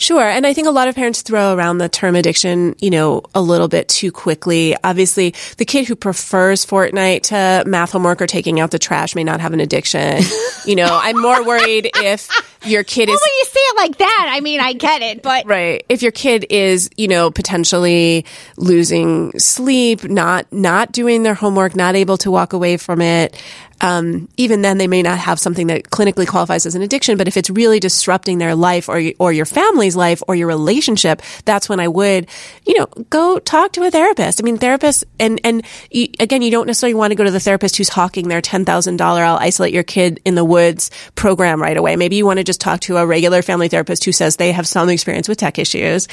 [0.00, 0.22] Sure.
[0.22, 3.42] And I think a lot of parents throw around the term addiction, you know, a
[3.42, 4.76] little bit too quickly.
[4.84, 9.24] Obviously, the kid who prefers Fortnite to math homework or taking out the trash may
[9.24, 10.22] not have an addiction.
[10.64, 12.28] you know, I'm more worried if
[12.64, 15.22] your kid is Well, when you say it like that, I mean, I get it,
[15.22, 15.84] but Right.
[15.88, 18.24] If your kid is, you know, potentially
[18.56, 23.40] losing sleep, not not doing their homework, not able to walk away from it,
[23.80, 27.16] um, even then they may not have something that clinically qualifies as an addiction.
[27.16, 31.22] But if it's really disrupting their life or or your family's life or your relationship,
[31.44, 32.28] that's when I would,
[32.66, 34.40] you know, go talk to a therapist.
[34.40, 37.40] I mean, therapists, and and you, again, you don't necessarily want to go to the
[37.40, 41.62] therapist who's hawking their ten thousand dollar "I'll isolate your kid in the woods" program
[41.62, 41.96] right away.
[41.96, 44.66] Maybe you want to just talk to a regular family therapist who says they have
[44.66, 46.08] some experience with tech issues,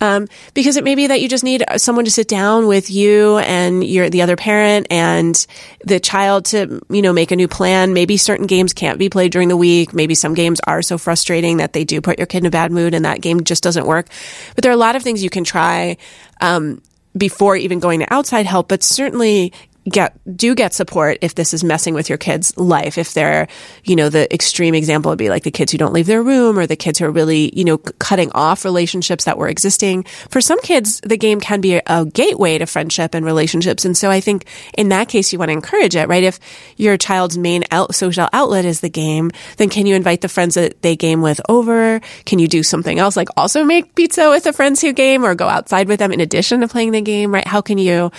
[0.00, 3.38] um, because it may be that you just need someone to sit down with you
[3.38, 5.46] and your the other parent and
[5.84, 7.92] the child to you know make a new plan.
[7.94, 9.92] Maybe certain games can't be played during the week.
[9.92, 12.72] Maybe some games are so frustrating that they do put your kid in a bad
[12.72, 14.08] mood, and that game just doesn't work.
[14.54, 15.96] But there are a lot of things you can try.
[16.40, 16.82] Um,
[17.16, 19.52] before even going to outside help, but certainly
[19.88, 22.98] get do get support if this is messing with your kid's life.
[22.98, 23.48] If they're,
[23.84, 26.58] you know, the extreme example would be like the kids who don't leave their room
[26.58, 30.04] or the kids who are really, you know, cutting off relationships that were existing.
[30.30, 33.84] For some kids, the game can be a, a gateway to friendship and relationships.
[33.84, 34.46] And so I think
[34.76, 36.24] in that case, you want to encourage it, right?
[36.24, 36.38] If
[36.76, 40.54] your child's main out, social outlet is the game, then can you invite the friends
[40.54, 42.00] that they game with over?
[42.24, 43.16] Can you do something else?
[43.16, 46.20] Like also make pizza with the friends who game or go outside with them in
[46.20, 47.46] addition to playing the game, right?
[47.46, 48.10] How can you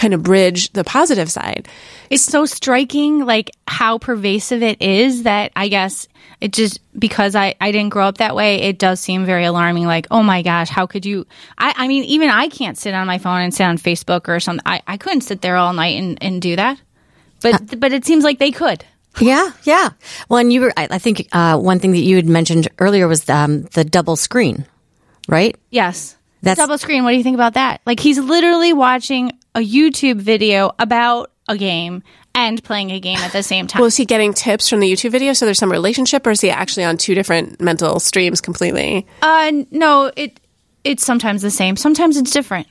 [0.00, 1.68] kind of bridge the positive side?
[2.10, 6.08] it's so striking like how pervasive it is that I guess
[6.40, 9.86] it just because I, I didn't grow up that way, it does seem very alarming.
[9.86, 11.26] Like, oh my gosh, how could you?
[11.58, 14.40] I, I mean, even I can't sit on my phone and sit on Facebook or
[14.40, 14.62] something.
[14.66, 16.80] I, I couldn't sit there all night and, and do that.
[17.42, 18.84] But but it seems like they could.
[19.20, 19.90] Yeah, yeah.
[20.28, 23.06] Well, and you were, I, I think uh, one thing that you had mentioned earlier
[23.08, 24.66] was um, the double screen,
[25.28, 25.56] right?
[25.70, 26.16] Yes.
[26.42, 27.04] That's- double screen.
[27.04, 27.82] What do you think about that?
[27.84, 32.02] Like he's literally watching a YouTube video about a game
[32.34, 33.80] and playing a game at the same time.
[33.80, 35.32] Well, is he getting tips from the YouTube video?
[35.32, 39.06] So there's some relationship, or is he actually on two different mental streams completely?
[39.22, 40.38] uh no, it
[40.84, 41.76] it's sometimes the same.
[41.76, 42.66] Sometimes it's different.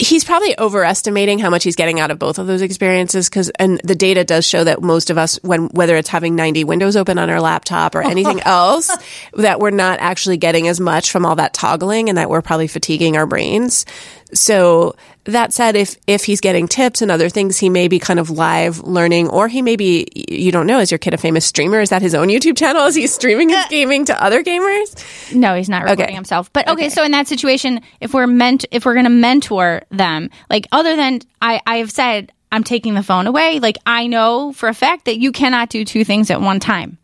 [0.00, 3.80] He's probably overestimating how much he's getting out of both of those experiences because, and
[3.82, 7.18] the data does show that most of us, when whether it's having 90 windows open
[7.18, 8.96] on our laptop or anything else,
[9.34, 12.68] that we're not actually getting as much from all that toggling and that we're probably
[12.68, 13.86] fatiguing our brains.
[14.34, 18.18] So that said, if if he's getting tips and other things, he may be kind
[18.18, 20.78] of live learning, or he may be you don't know.
[20.80, 21.80] Is your kid a famous streamer?
[21.80, 22.84] Is that his own YouTube channel?
[22.86, 25.34] Is he streaming his uh, gaming to other gamers?
[25.34, 26.14] No, he's not recording Okay.
[26.14, 26.52] himself.
[26.52, 30.30] But okay, so in that situation, if we're meant, if we're going to mentor them,
[30.50, 33.60] like other than I, I have said, I'm taking the phone away.
[33.60, 36.98] Like I know for a fact that you cannot do two things at one time,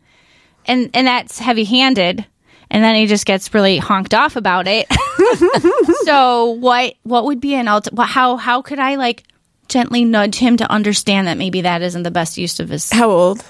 [0.65, 2.25] and and that's heavy handed.
[2.69, 4.87] And then he just gets really honked off about it.
[6.05, 7.87] so what what would be an alt?
[7.97, 9.23] How how could I like
[9.67, 13.09] gently nudge him to understand that maybe that isn't the best use of his How
[13.09, 13.43] old?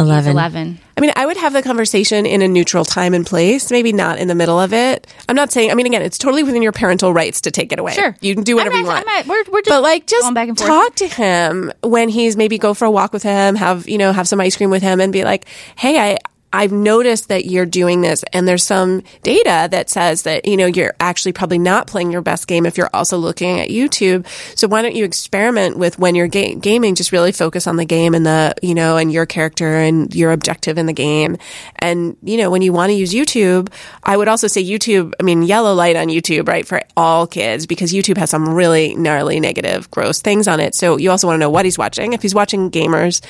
[0.00, 0.32] 11.
[0.32, 0.80] eleven?
[0.96, 4.18] I mean, I would have the conversation in a neutral time and place, maybe not
[4.18, 5.06] in the middle of it.
[5.28, 7.78] I'm not saying, I mean, again, it's totally within your parental rights to take it
[7.78, 7.92] away.
[7.92, 8.16] Sure.
[8.20, 9.08] You can do whatever I'm you not- want.
[9.08, 10.68] I'm not- we're- we're just but like, just going back and forth.
[10.68, 14.12] talk to him when he's maybe go for a walk with him, have, you know,
[14.12, 15.44] have some ice cream with him and be like,
[15.76, 16.18] hey, I,
[16.52, 20.66] I've noticed that you're doing this and there's some data that says that, you know,
[20.66, 24.26] you're actually probably not playing your best game if you're also looking at YouTube.
[24.56, 27.84] So why don't you experiment with when you're ga- gaming, just really focus on the
[27.84, 31.36] game and the, you know, and your character and your objective in the game.
[31.76, 35.22] And, you know, when you want to use YouTube, I would also say YouTube, I
[35.22, 39.38] mean, yellow light on YouTube, right, for all kids because YouTube has some really gnarly,
[39.38, 40.74] negative, gross things on it.
[40.74, 42.12] So you also want to know what he's watching.
[42.12, 43.24] If he's watching gamers,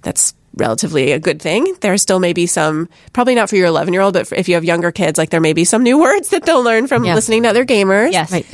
[0.00, 1.74] that's relatively a good thing.
[1.80, 4.48] There still may be some, probably not for your 11 year old, but for, if
[4.48, 7.04] you have younger kids, like there may be some new words that they'll learn from
[7.04, 7.14] Yeah.
[7.14, 8.12] listening to other gamers.
[8.12, 8.30] Yes.
[8.32, 8.46] Right.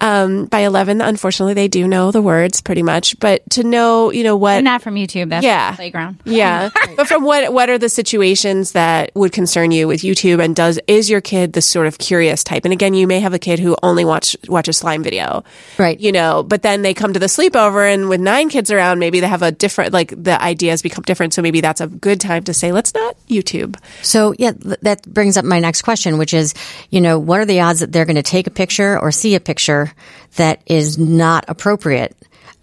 [0.00, 4.24] Um, by 11, unfortunately, they do know the words pretty much, but to know, you
[4.24, 4.56] know, what.
[4.56, 5.28] But not from YouTube.
[5.28, 5.70] That's Yeah.
[5.72, 6.20] the playground.
[6.24, 6.70] Yeah.
[6.96, 10.80] but from what what are the situations that would concern you with YouTube and does
[10.88, 12.64] is your kid the sort of curious type?
[12.64, 15.44] And again, you may have a kid who only watch watch a slime video.
[15.78, 15.98] Right.
[16.00, 19.20] You know, but then they come to the sleepover and with nine kids around, maybe
[19.20, 21.34] they have a different like the ideas become different.
[21.34, 23.76] So maybe that's a good time to say, let's not YouTube.
[24.02, 24.52] So yeah,
[24.82, 26.54] that brings up my next question, which is,
[26.90, 29.36] you know, what are the odds that they're going to take a picture or see
[29.36, 29.92] a picture
[30.36, 32.16] that is not appropriate?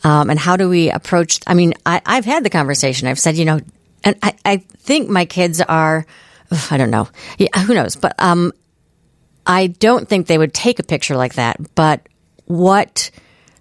[0.04, 1.40] Um, and how do we approach?
[1.48, 3.08] I mean, I, I've had the conversation.
[3.08, 3.62] I've said, you know,
[4.04, 6.06] and I, I think my kids are,
[6.72, 8.52] I don't know, yeah, who knows, but um,
[9.46, 11.58] I don't think they would take a picture like that.
[11.76, 12.08] But
[12.46, 13.12] what?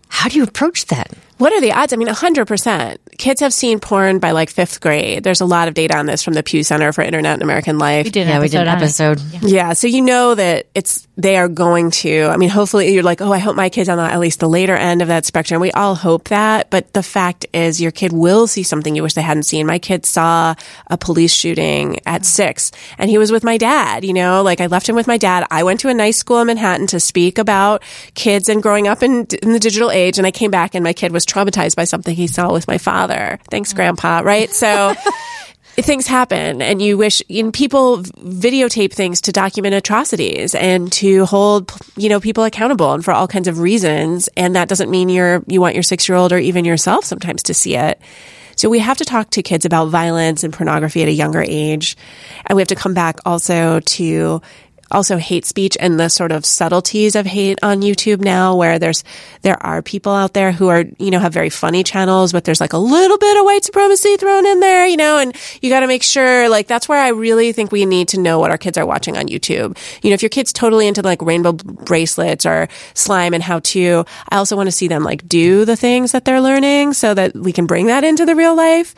[0.09, 1.13] How do you approach that?
[1.39, 1.93] What are the odds?
[1.93, 2.99] I mean, 100%.
[3.21, 5.23] Kids have seen porn by like fifth grade.
[5.23, 7.77] There's a lot of data on this from the Pew Center for Internet and American
[7.79, 8.05] Life.
[8.07, 9.35] We did an Yeah, we did an episode on it.
[9.35, 9.51] episode.
[9.51, 12.23] Yeah, so you know that it's they are going to.
[12.25, 14.49] I mean, hopefully you're like, oh, I hope my kid's on the, at least the
[14.49, 15.61] later end of that spectrum.
[15.61, 19.13] We all hope that, but the fact is, your kid will see something you wish
[19.13, 19.67] they hadn't seen.
[19.67, 20.55] My kid saw
[20.87, 24.03] a police shooting at six, and he was with my dad.
[24.03, 25.47] You know, like I left him with my dad.
[25.51, 27.83] I went to a nice school in Manhattan to speak about
[28.15, 30.95] kids and growing up in, in the digital age, and I came back and my
[30.95, 33.10] kid was traumatized by something he saw with my father.
[33.51, 33.77] Thanks, mm.
[33.77, 34.21] Grandpa.
[34.21, 34.95] Right, so
[35.77, 41.73] things happen and you wish and people videotape things to document atrocities and to hold
[41.97, 45.43] you know people accountable and for all kinds of reasons and that doesn't mean you're
[45.47, 48.01] you want your 6-year-old or even yourself sometimes to see it.
[48.57, 51.97] So we have to talk to kids about violence and pornography at a younger age
[52.47, 54.43] and we have to come back also to
[54.91, 59.05] also hate speech and the sort of subtleties of hate on YouTube now where there's
[59.43, 62.61] there are people out there who are you know have very funny channels but there's
[62.61, 65.81] like a little bit of white supremacy thrown in there you know and you got
[65.81, 68.59] to make sure like that's where I really think we need to know what our
[68.59, 69.79] kids are watching on YouTube.
[70.03, 74.05] You know if your kid's totally into like rainbow bracelets or slime and how to
[74.29, 77.35] I also want to see them like do the things that they're learning so that
[77.35, 78.95] we can bring that into the real life.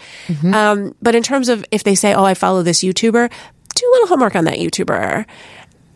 [0.54, 3.30] Um, but in terms of if they say oh I follow this YouTuber
[3.74, 5.26] do a little homework on that YouTuber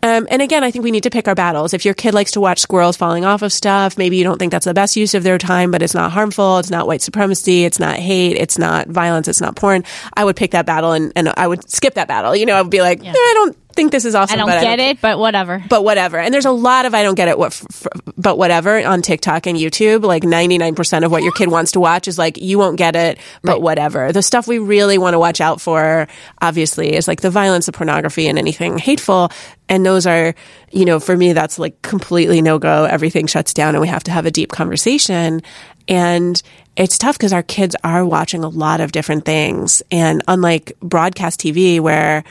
[0.07, 1.75] um, and again, I think we need to pick our battles.
[1.75, 4.53] If your kid likes to watch squirrels falling off of stuff, maybe you don't think
[4.53, 6.59] that's the best use of their time, but it's not harmful.
[6.59, 7.65] It's not white supremacy.
[7.65, 8.37] It's not hate.
[8.37, 9.27] It's not violence.
[9.27, 9.83] It's not porn.
[10.15, 12.37] I would pick that battle and, and I would skip that battle.
[12.37, 14.41] You know, I would be like, eh, I don't think this is awesome.
[14.41, 15.63] I don't get it, but whatever.
[15.69, 16.19] but whatever.
[16.19, 17.87] And there's a lot of I don't get it, what, f- f-
[18.17, 20.03] but whatever on TikTok and YouTube.
[20.03, 23.19] Like 99% of what your kid wants to watch is like, you won't get it,
[23.43, 24.11] but whatever.
[24.13, 26.09] The stuff we really want to watch out for,
[26.43, 29.31] obviously, is like the violence, the pornography, and anything hateful.
[29.69, 30.35] And those are,
[30.73, 32.85] you know, for me, that's like completely no go.
[32.85, 35.43] Everything shuts down and we have to have a deep conversation.
[35.89, 36.43] And
[36.77, 39.83] it's tough because our kids are watching a lot of different things.
[39.91, 42.25] And unlike broadcast TV, where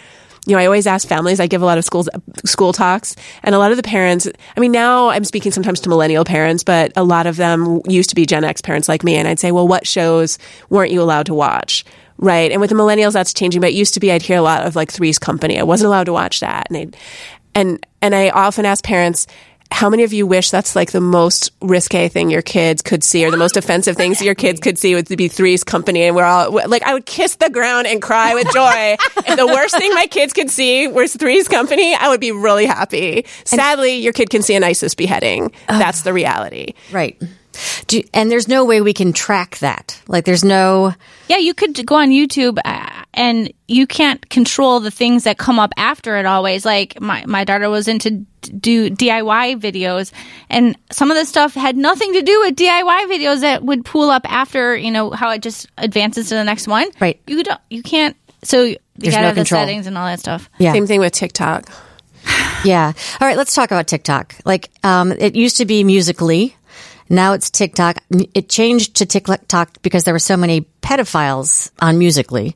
[0.46, 1.40] you know, I always ask families.
[1.40, 2.08] I give a lot of schools
[2.46, 4.28] school talks, and a lot of the parents.
[4.56, 8.10] I mean, now I'm speaking sometimes to millennial parents, but a lot of them used
[8.12, 10.38] to be Gen X parents like me, and I'd say, well, what shows
[10.70, 11.84] weren't you allowed to watch?
[12.18, 13.60] Right, and with the millennials, that's changing.
[13.60, 15.60] But it used to be, I'd hear a lot of like Three's Company.
[15.60, 16.98] I wasn't allowed to watch that, and I'd,
[17.54, 19.28] and and I often ask parents.
[19.72, 23.26] How many of you wish that's like the most risque thing your kids could see,
[23.26, 26.04] or the most offensive things your kids could see would be Three's Company?
[26.04, 28.96] And we're all like, I would kiss the ground and cry with joy.
[29.28, 32.66] if the worst thing my kids could see was Three's Company, I would be really
[32.66, 33.26] happy.
[33.44, 35.52] Sadly, your kid can see an ISIS beheading.
[35.68, 36.74] That's the reality.
[36.92, 37.22] Right.
[37.88, 40.00] Do you- and there's no way we can track that.
[40.08, 40.94] Like, there's no.
[41.28, 45.58] Yeah, you could go on YouTube uh, and you can't control the things that come
[45.60, 46.66] up after it always.
[46.66, 50.12] Like my, my daughter was into do DIY videos
[50.52, 54.12] and some of the stuff had nothing to do with DIY videos that would pull
[54.12, 56.88] up after, you know, how it just advances to the next one.
[57.02, 57.20] Right.
[57.26, 60.48] You don't, you can't, so you There's gotta no the settings and all that stuff.
[60.60, 60.74] Yeah.
[60.74, 61.70] Same thing with TikTok.
[62.64, 62.94] Yeah.
[63.22, 64.36] All right, let's talk about TikTok.
[64.44, 66.56] Like, um, it used to be Musical.ly.
[67.10, 67.98] Now it's TikTok.
[68.34, 72.54] It changed to TikTok because there were so many pedophiles on Musical.ly.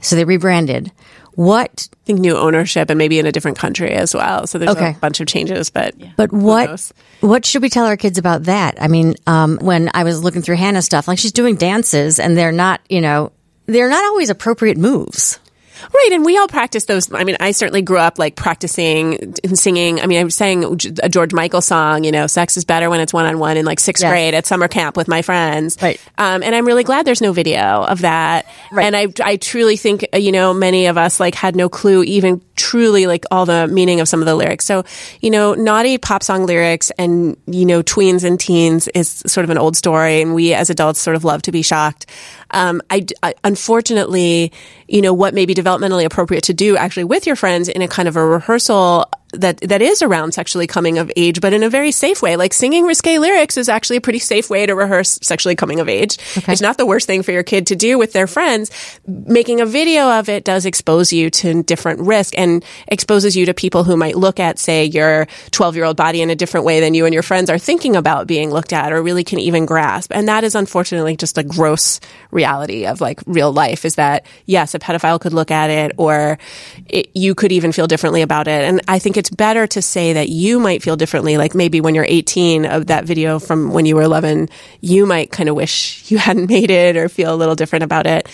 [0.00, 0.90] So they rebranded.
[1.34, 4.46] What, I think new ownership and maybe in a different country as well.
[4.46, 4.90] So there's Okay.
[4.90, 8.80] a bunch of changes, but but what, what should we tell our kids about that?
[8.82, 12.36] I mean, um, when I was looking through Hannah's stuff, like she's doing dances and
[12.36, 13.32] they're not, you know,
[13.66, 15.38] they're not always appropriate moves.
[15.82, 17.12] Right, and we all practice those.
[17.12, 20.00] I mean, I certainly grew up like practicing and singing.
[20.00, 23.12] I mean, I sang a George Michael song, you know, "Sex is better when it's
[23.12, 24.10] one on one" in like sixth Yes.
[24.10, 25.76] grade at summer camp with my friends.
[25.80, 26.00] Right.
[26.18, 28.46] um, and I'm really glad there's no video of that.
[28.72, 28.84] Right.
[28.84, 32.02] And I, I truly think uh, you know many of us like had no clue
[32.04, 34.64] even truly like all the meaning of some of the lyrics.
[34.66, 34.84] So
[35.20, 39.50] you know, naughty pop song lyrics and you know tweens and teens is sort of
[39.50, 42.06] an old story, and we as adults sort of love to be shocked.
[42.52, 44.52] Um, I, I unfortunately,
[44.88, 47.88] you know, what may be developmentally appropriate to do actually with your friends in a
[47.88, 51.70] kind of a rehearsal that that is around sexually coming of age, but in a
[51.70, 52.36] very safe way.
[52.36, 55.88] Like singing risque lyrics is actually a pretty safe way to rehearse sexually coming of
[55.88, 56.18] age.
[56.48, 58.70] It's not the worst thing for your kid to do with their friends.
[59.06, 63.54] Making a video of it does expose you to different risk and exposes you to
[63.54, 66.80] people who might look at, say, your 12 year old body in a different way
[66.80, 69.66] than you and your friends are thinking about being looked at or really can even
[69.66, 70.12] grasp.
[70.12, 74.74] And that is unfortunately just a gross reality of like real life is that yes,
[74.74, 76.38] a pedophile could look at it or
[76.86, 78.64] it, you could even feel differently about it.
[78.64, 81.36] And I think it's better to say that you might feel differently.
[81.36, 84.48] Like maybe when you're 18 of that video from when you were 11,
[84.80, 88.06] you might kind of wish you hadn't made it or feel a little different about
[88.06, 88.28] it.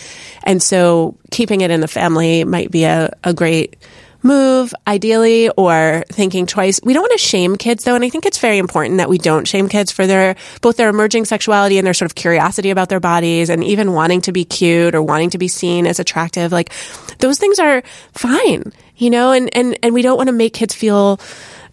[0.44, 3.76] And so keeping it in the family might be a, a great
[4.22, 6.80] move, ideally, or thinking twice.
[6.82, 9.18] We don't want to shame kids though, and I think it's very important that we
[9.18, 12.88] don't shame kids for their both their emerging sexuality and their sort of curiosity about
[12.88, 16.52] their bodies and even wanting to be cute or wanting to be seen as attractive.
[16.52, 16.72] Like
[17.18, 20.74] those things are fine, you know, and and and we don't want to make kids
[20.74, 21.20] feel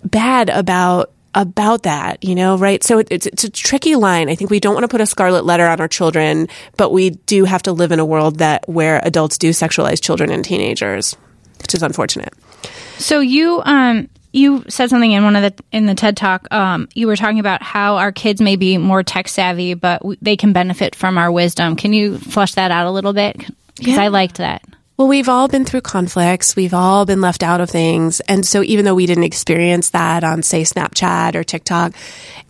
[0.03, 2.83] bad about about that, you know, right?
[2.83, 4.29] So it, it's, it's a tricky line.
[4.29, 7.11] I think we don't want to put a scarlet letter on our children, but we
[7.11, 11.15] do have to live in a world that where adults do sexualize children and teenagers,
[11.59, 12.33] which is unfortunate.
[12.97, 16.47] So you um you said something in one of the in the TED talk.
[16.51, 20.17] Um, you were talking about how our kids may be more tech savvy, but w-
[20.21, 21.75] they can benefit from our wisdom.
[21.75, 23.37] Can you flesh that out a little bit?
[23.75, 24.63] Because I liked that.
[24.95, 26.55] Well, we've all been through conflicts.
[26.55, 28.19] We've all been left out of things.
[28.21, 31.93] And so even though we didn't experience that on say Snapchat or TikTok,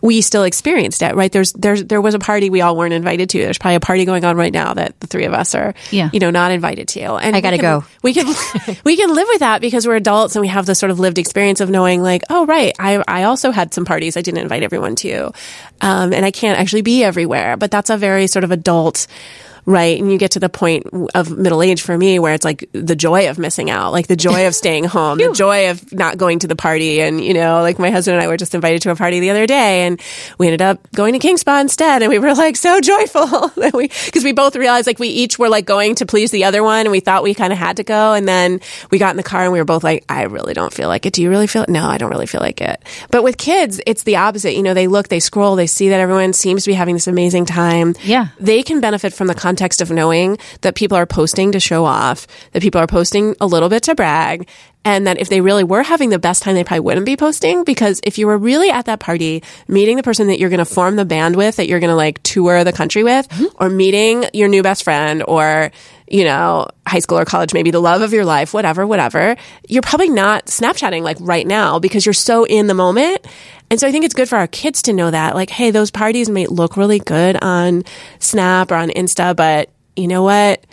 [0.02, 1.32] we still experienced it, right?
[1.32, 3.38] There's, there's, there was a party we all weren't invited to.
[3.38, 6.10] There's probably a party going on right now that the three of us are, Yeah.
[6.12, 7.14] you know, not invited to.
[7.14, 7.86] And I gotta can- go.
[8.02, 8.26] We can,
[8.84, 11.18] we can live with that because we're adults and we have the sort of lived
[11.18, 12.74] experience of knowing like, oh, right.
[12.78, 15.32] I, I also had some parties I didn't invite everyone to.
[15.80, 19.06] Um, and I can't actually be everywhere, but that's a very sort of adult,
[19.66, 19.98] right?
[20.00, 22.96] And you get to the point of middle age for me where it's like the
[22.96, 26.38] joy of missing out, like the joy of staying home, the joy of not going
[26.40, 27.00] to the party.
[27.00, 29.30] And, you know, like my husband and I were just invited to a party the
[29.30, 30.00] other day and
[30.38, 32.02] we ended up going to King Spa instead.
[32.02, 35.38] And we were like so joyful that we, cause we both realized like we each
[35.38, 37.76] were like going to please the other one and we thought we kind of had
[37.78, 38.12] to go.
[38.14, 40.72] And then we got in the car and we were both like, I really don't
[40.72, 41.12] feel like it.
[41.14, 41.68] Do you really feel it?
[41.68, 42.82] No, I don't really feel like it.
[43.10, 44.54] But with kids, it's the opposite.
[44.54, 47.06] You know, they look, they scroll, they see that everyone seems to be having this
[47.06, 48.28] amazing time Yeah.
[48.38, 52.26] they can benefit from the context of knowing that people are posting to show off,
[52.50, 54.48] that people are posting a little bit to brag,
[54.84, 57.64] and that if they really were having the best time, they probably wouldn't be posting
[57.64, 60.64] because if you were really at that party, meeting the person that you're going to
[60.64, 64.26] form the band with, that you're going to like tour the country with, or meeting
[64.32, 65.70] your new best friend or
[66.06, 69.82] you know, high school or college, maybe the love of your life, whatever, whatever, you're
[69.82, 73.26] probably not Snapchatting like right now because you're so in the moment.
[73.70, 75.90] And so I think it's good for our kids to know that, like, hey, those
[75.90, 77.84] parties may look really good on
[78.18, 80.64] Snap or on Insta, but you know what?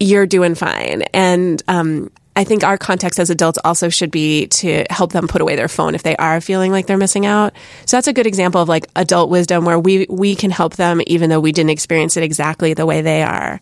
[0.00, 1.02] You're doing fine.
[1.12, 5.40] And, um, I think our context as adults also should be to help them put
[5.40, 7.54] away their phone if they are feeling like they're missing out.
[7.86, 11.00] So that's a good example of like adult wisdom where we, we can help them
[11.06, 13.60] even though we didn't experience it exactly the way they are.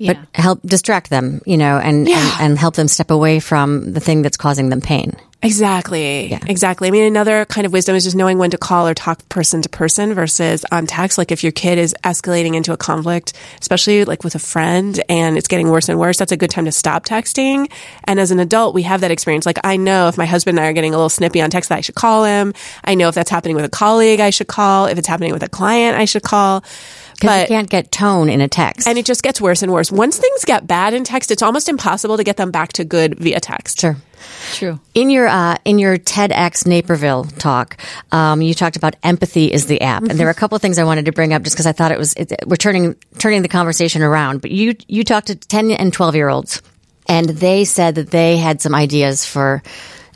[0.00, 0.12] Yeah.
[0.12, 2.18] but help distract them, you know, and, Yeah.
[2.40, 5.16] and and help them step away from the thing that's causing them pain.
[5.40, 6.32] Exactly.
[6.48, 6.88] Exactly.
[6.88, 9.62] I mean, another kind of wisdom is just knowing when to call or talk person
[9.62, 11.16] to person versus on text.
[11.16, 15.38] Like if your kid is escalating into a conflict, especially like with a friend and
[15.38, 17.70] it's getting worse and worse, that's a good time to stop texting.
[18.02, 19.46] And as an adult, we have that experience.
[19.46, 21.68] Like I know if my husband and I are getting a little snippy on text
[21.68, 22.52] that I should call him.
[22.82, 24.86] I know if that's happening with a colleague, I should call.
[24.86, 26.64] If it's happening with a client, I should call.
[27.14, 28.86] Because you can't get tone in a text.
[28.86, 29.90] and it just gets worse and worse.
[29.90, 33.18] Once things get bad in text, it's almost impossible to get them back to good
[33.18, 33.80] via text.
[33.80, 33.96] sure.
[34.52, 34.80] True.
[34.94, 37.76] In your uh, in your TEDx Naperville talk,
[38.12, 40.78] um, you talked about empathy is the app, and there were a couple of things
[40.78, 43.42] I wanted to bring up just because I thought it was it, we're turning turning
[43.42, 44.40] the conversation around.
[44.40, 46.62] But you you talked to ten and twelve year olds,
[47.06, 49.62] and they said that they had some ideas for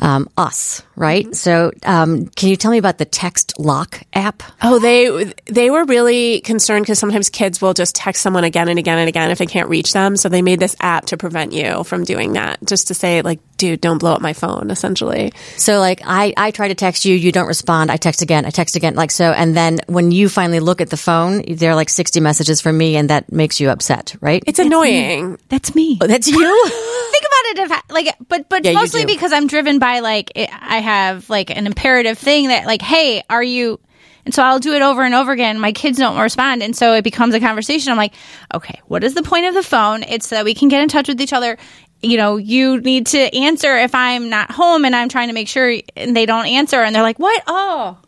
[0.02, 1.32] um, us, right?
[1.34, 4.42] So, um, can you tell me about the text lock app?
[4.60, 8.80] Oh, they they were really concerned because sometimes kids will just text someone again and
[8.80, 10.16] again and again if they can't reach them.
[10.16, 13.38] So they made this app to prevent you from doing that, just to say like,
[13.56, 14.70] dude, don't blow up my phone.
[14.72, 17.92] Essentially, So like I, I try to text you, you don't respond.
[17.92, 19.30] I text again, I text again, like so.
[19.30, 22.76] And then when you finally look at the phone, there are like 60 messages from
[22.76, 24.42] me and that makes you upset, right?
[24.48, 25.38] it's annoying.
[25.48, 25.98] That's me.
[26.00, 26.70] Oh, that's you?
[27.54, 31.28] think it if like but but Yeah, mostly because i'm driven by like i have
[31.30, 33.80] like an imperative thing that like hey are you
[34.24, 35.58] and so i'll do it over and over again.
[35.58, 36.62] My kids don't respond.
[36.62, 37.90] And so it becomes a conversation.
[37.90, 38.14] I'm like
[38.54, 40.02] okay what is the point of the phone?
[40.04, 41.58] It's so that we can get in touch with each other.
[42.02, 45.48] You know you need to answer if i'm not home and i'm trying to make
[45.48, 46.80] sure and they don't answer.
[46.82, 47.42] And they're like what?
[47.46, 47.98] Oh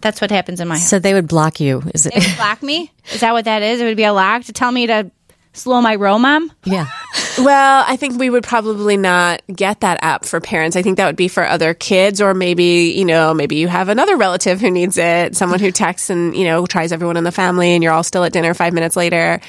[0.00, 0.88] that's what happens in my house.
[0.88, 1.82] so they would block you.
[1.94, 2.26] Is they it?
[2.26, 2.92] would block me?
[3.12, 3.80] Is that what that is?
[3.80, 5.10] It would be a lock to tell me to
[5.54, 6.86] slow my roll mom yeah.
[7.36, 10.76] Well, I think we would probably not get that app for parents.
[10.76, 13.88] I think that would be for other kids, or maybe you know, maybe you have
[13.88, 17.32] another relative who needs it, someone who texts and you know tries everyone in the
[17.32, 19.40] family, and you're all still at dinner five minutes later.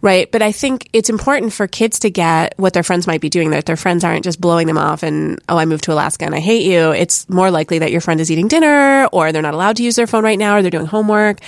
[0.00, 0.30] Right.
[0.30, 3.50] But I think it's important for kids to get what their friends might be doing,
[3.50, 6.34] that their friends aren't just blowing them off and, oh, I moved to Alaska and
[6.34, 6.90] I hate you.
[6.90, 9.96] It's more likely that your friend is eating dinner or they're not allowed to use
[9.96, 11.40] their phone right now or they're doing homework.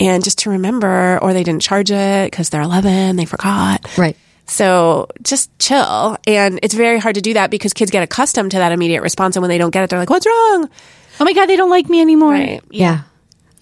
[0.00, 3.96] And just to remember, or they didn't charge it because they're 11, they forgot.
[3.98, 4.16] Right.
[4.46, 6.16] So just chill.
[6.26, 9.36] And it's very hard to do that because kids get accustomed to that immediate response.
[9.36, 10.68] And when they don't get it, they're like, what's wrong?
[11.20, 12.62] oh my god they don't like me anymore Right.
[12.70, 13.02] Yeah.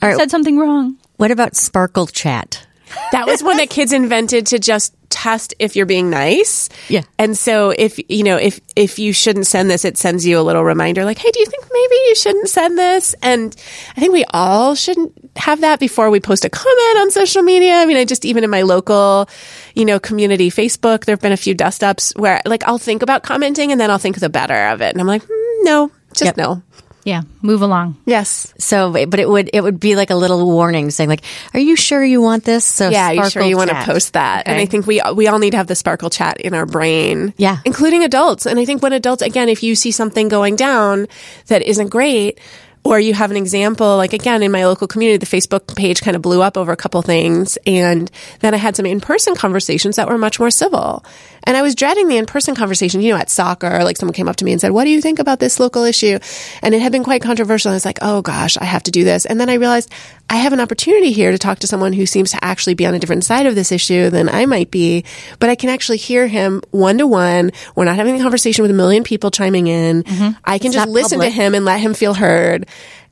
[0.00, 0.16] All right.
[0.16, 2.64] said something wrong What about Sparkle Chat?
[3.10, 6.68] That was one that kids invented to just test if you're being nice.
[6.88, 7.02] Yeah.
[7.18, 10.42] And so if you know if if you shouldn't send this, it sends you a
[10.42, 13.54] little reminder like, "Hey, do you think maybe you shouldn't send this?" And
[13.96, 17.74] I think we all shouldn't have that before we post a comment on social media.
[17.74, 19.28] I mean, I just even in my local,
[19.74, 23.22] you know, community Facebook, there've been a few dust ups where like I'll think about
[23.22, 24.92] commenting and then I'll think the better of it.
[24.92, 26.36] And I'm like, hmm, "No, just Yep.
[26.36, 26.62] no."
[27.08, 27.96] Yeah, move along.
[28.04, 28.52] Yes.
[28.58, 31.74] So, but it would it would be like a little warning saying like, "Are you
[31.74, 34.46] sure you want this?" So Yeah, you sure you want to post that?
[34.46, 37.32] And I think we we all need to have the sparkle chat in our brain.
[37.38, 37.58] Yeah.
[37.64, 38.44] including adults.
[38.44, 41.06] And I think when adults, again, if you see something going down
[41.46, 42.38] that isn't great.
[42.84, 46.16] Or you have an example, like again, in my local community, the Facebook page kind
[46.16, 47.58] of blew up over a couple things.
[47.66, 48.10] And
[48.40, 51.04] then I had some in person conversations that were much more civil.
[51.44, 54.28] And I was dreading the in person conversation, you know, at soccer, like someone came
[54.28, 56.18] up to me and said, What do you think about this local issue?
[56.62, 57.70] And it had been quite controversial.
[57.70, 59.24] And I was like, Oh gosh, I have to do this.
[59.24, 59.90] And then I realized
[60.30, 62.94] I have an opportunity here to talk to someone who seems to actually be on
[62.94, 65.04] a different side of this issue than I might be,
[65.38, 67.50] but I can actually hear him one to one.
[67.74, 70.02] We're not having a conversation with a million people chiming in.
[70.02, 70.38] Mm-hmm.
[70.44, 71.32] I can just listen public.
[71.32, 72.67] to him and let him feel heard.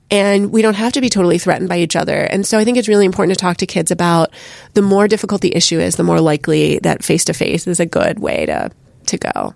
[0.08, 2.16] And we don't have to be totally threatened by each other.
[2.16, 4.30] And so I think it's really important to talk to kids about
[4.74, 7.86] the more difficult the issue is, the more likely that face to face is a
[7.86, 8.70] good way to,
[9.06, 9.54] to go.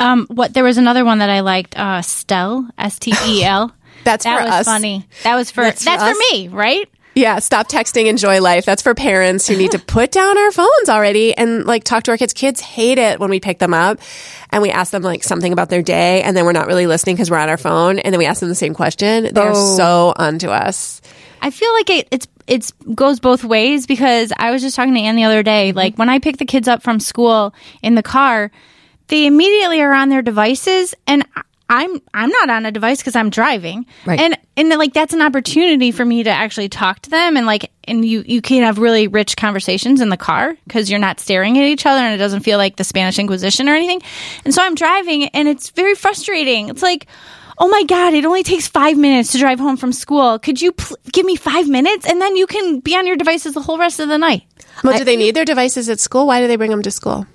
[0.00, 3.72] Um, what there was another one that I liked, uh, Stel, S T E L.
[4.04, 4.66] That's that for was us.
[4.66, 5.06] funny.
[5.24, 6.88] That was for That's that's, for for, me, right?
[7.18, 8.64] Yeah, stop texting, enjoy life.
[8.64, 12.12] That's for parents who need to put down our phones already and like talk to
[12.12, 12.32] our kids.
[12.32, 13.98] Kids hate it when we pick them up
[14.50, 17.16] and we ask them like something about their day and then we're not really listening
[17.16, 19.34] because we're on our phone and then we ask them the same question.
[19.34, 19.76] They're Oh.
[19.76, 21.02] so onto us.
[21.42, 25.00] I feel like it, it's it's goes both ways because I was just talking to
[25.00, 25.72] Anne the other day.
[25.72, 27.52] Like when I pick the kids up from school
[27.82, 28.50] in the car,
[29.08, 33.14] they immediately are on their devices, and I- I'm I'm not on a device because
[33.14, 34.18] I'm driving, Right.
[34.18, 37.70] and and like that's an opportunity for me to actually talk to them, and like
[37.84, 41.58] and you you can have really rich conversations in the car because you're not staring
[41.58, 44.00] at each other, and it doesn't feel like the Spanish Inquisition or anything.
[44.46, 46.68] And so I'm driving, and it's very frustrating.
[46.68, 47.06] It's like.
[47.60, 50.38] Oh my God, it only takes five minutes to drive home from school.
[50.38, 53.52] Could you pl- give me five minutes and then you can be on your devices
[53.54, 54.44] the whole rest of the night?
[54.84, 56.28] Well, do they need their devices at school?
[56.28, 57.26] Why do they bring them to school?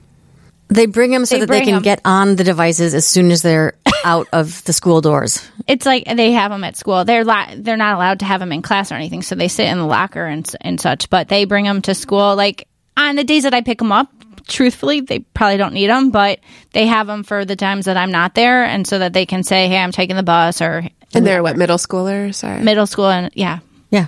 [0.70, 1.82] They bring them so They that they can can 'em.
[1.82, 3.74] get on the devices as soon as they're
[4.04, 5.48] out of the school doors.
[5.68, 7.06] It's like they have them at school.
[7.06, 9.68] They're la- they're not allowed to have them in class or anything, so they sit
[9.68, 11.10] in the locker and and such.
[11.10, 12.36] But they bring them to school.
[12.36, 14.10] Like on the days that I pick them up,
[14.48, 16.40] truthfully, they probably don't need them, but
[16.74, 19.44] they have them for the times that I'm not there, and so that they can
[19.44, 20.84] say, "Hey, I'm taking the bus," or
[21.14, 22.44] And they're what, middle schoolers?
[22.44, 22.62] Or?
[22.62, 24.08] middle school, and yeah, Yeah.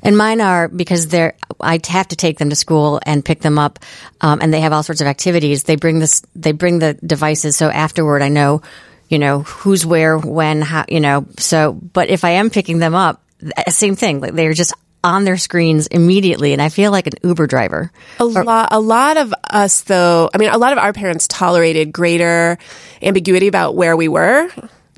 [0.00, 3.58] And mine are because they're, I have to take them to school and pick them
[3.58, 3.80] up.
[4.20, 5.64] Um, and they have all sorts of activities.
[5.64, 7.56] They bring this, they bring the devices.
[7.56, 8.62] So afterward, I know,
[9.08, 12.94] you know, who's where, when, how, you know, so, but if I am picking them
[12.94, 13.22] up,
[13.68, 14.20] same thing.
[14.20, 16.52] Like they're just on their screens immediately.
[16.52, 17.90] And I feel like an Uber driver.
[18.18, 20.28] A lot, a lot of us, though.
[20.34, 22.58] I mean, a lot of our parents tolerated greater
[23.00, 24.50] ambiguity about where we were,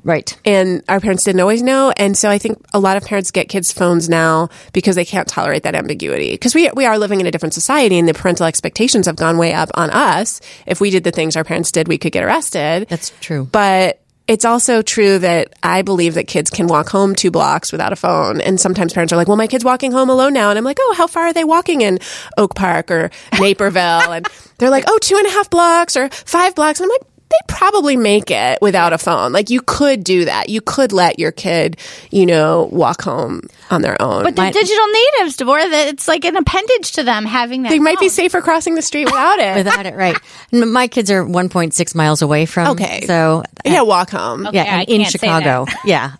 [0.03, 0.37] Right.
[0.45, 1.93] and our parents didn't always know.
[1.95, 5.27] And so I think a lot of parents get kids phones now because they can't
[5.27, 6.31] tolerate that ambiguity.
[6.31, 9.37] Because we we are living in a different society, and the parental expectations have gone
[9.37, 10.41] way up on us.
[10.65, 12.87] If we did the things our parents did, we could get arrested.
[12.89, 13.47] That's true.
[13.51, 17.91] But it's also true that I believe that kids can walk home two blocks without
[17.91, 18.39] a phone.
[18.39, 20.49] And sometimes parents are like, well, my kid's walking home alone now.
[20.49, 21.99] And I'm like, oh, how far are they walking in
[22.37, 24.11] Oak Park or Naperville?
[24.13, 24.25] and
[24.57, 26.79] they're like, oh, two and a half blocks or five blocks.
[26.79, 29.31] And I'm like, they probably make it without a phone.
[29.31, 30.49] Like you could do that.
[30.49, 31.77] You could let your kid,
[32.11, 34.23] you know, walk home on their own.
[34.23, 35.69] but they're digital natives, Devorah.
[35.71, 37.69] That it's like an appendage to them having that.
[37.69, 39.55] they might be safer crossing the street without it.
[39.55, 40.17] Without it, right.
[40.51, 42.67] My kids are 1.6 miles away from.
[42.69, 43.05] Okay.
[43.05, 44.47] So yeah, walk home.
[44.51, 45.65] yeah, I in can't say Chicago.
[45.85, 46.15] Yeah.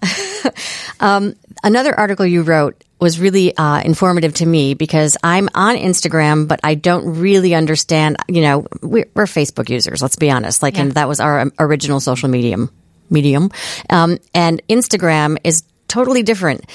[0.99, 6.47] um, another article you wrote was really uh, informative to me because I'm on Instagram,
[6.47, 8.17] but I don't really understand.
[8.29, 10.01] You know, we're, we're Facebook users.
[10.01, 10.61] Let's be honest.
[10.61, 12.71] Like, and that was our original social medium.
[13.09, 13.51] Medium,
[13.89, 16.65] um, and Instagram is totally different.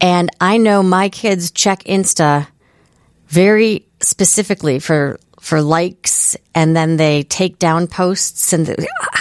[0.00, 2.46] And I know my kids check Insta
[3.26, 8.74] very specifically for for likes and then they take down posts and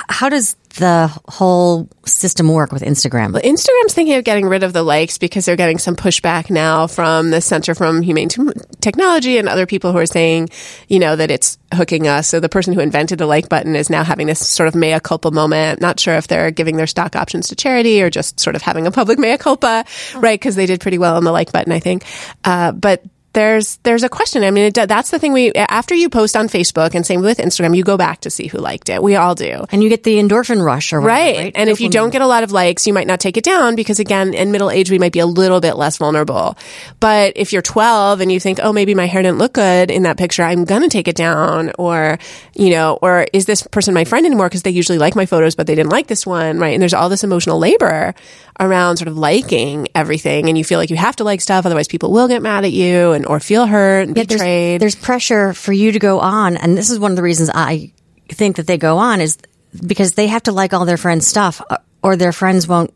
[0.07, 3.33] how does the whole system work with Instagram?
[3.33, 7.31] Instagram's thinking of getting rid of the likes because they're getting some pushback now from
[7.31, 8.41] the Center from Humane T-
[8.81, 10.49] Technology and other people who are saying,
[10.87, 12.27] you know, that it's hooking us.
[12.27, 14.99] So the person who invented the like button is now having this sort of mea
[14.99, 15.81] culpa moment.
[15.81, 18.87] Not sure if they're giving their stock options to charity or just sort of having
[18.87, 20.39] a public mea culpa, right?
[20.39, 22.05] Because they did pretty well on the like button, I think.
[22.43, 23.03] Uh, but
[23.33, 24.43] there's there's a question.
[24.43, 25.33] I mean, it, that's the thing.
[25.33, 28.47] We after you post on Facebook and same with Instagram, you go back to see
[28.47, 29.01] who liked it.
[29.01, 29.65] We all do.
[29.71, 31.37] And you get the endorphin rush or whatever, Right.
[31.37, 31.51] right?
[31.55, 33.75] And if you don't get a lot of likes, you might not take it down
[33.75, 36.57] because again, in middle age, we might be a little bit less vulnerable.
[36.99, 40.03] But if you're 12 and you think, oh, maybe my hair didn't look good in
[40.03, 41.71] that picture, I'm going to take it down.
[41.79, 42.19] Or,
[42.53, 44.47] you know, or is this person my friend anymore?
[44.47, 46.59] Because they usually like my photos, but they didn't like this one.
[46.59, 46.73] Right.
[46.73, 48.13] And there's all this emotional labor
[48.59, 50.47] around sort of liking everything.
[50.49, 51.65] And you feel like you have to like stuff.
[51.65, 54.81] Otherwise people will get mad at you and, or feel hurt and Yeah, betrayed.
[54.81, 57.91] there's pressure for you to go on, and this is one of the reasons I
[58.29, 59.37] think that they go on is
[59.85, 62.93] because they have to like all their friends' stuff, uh, or their friends won't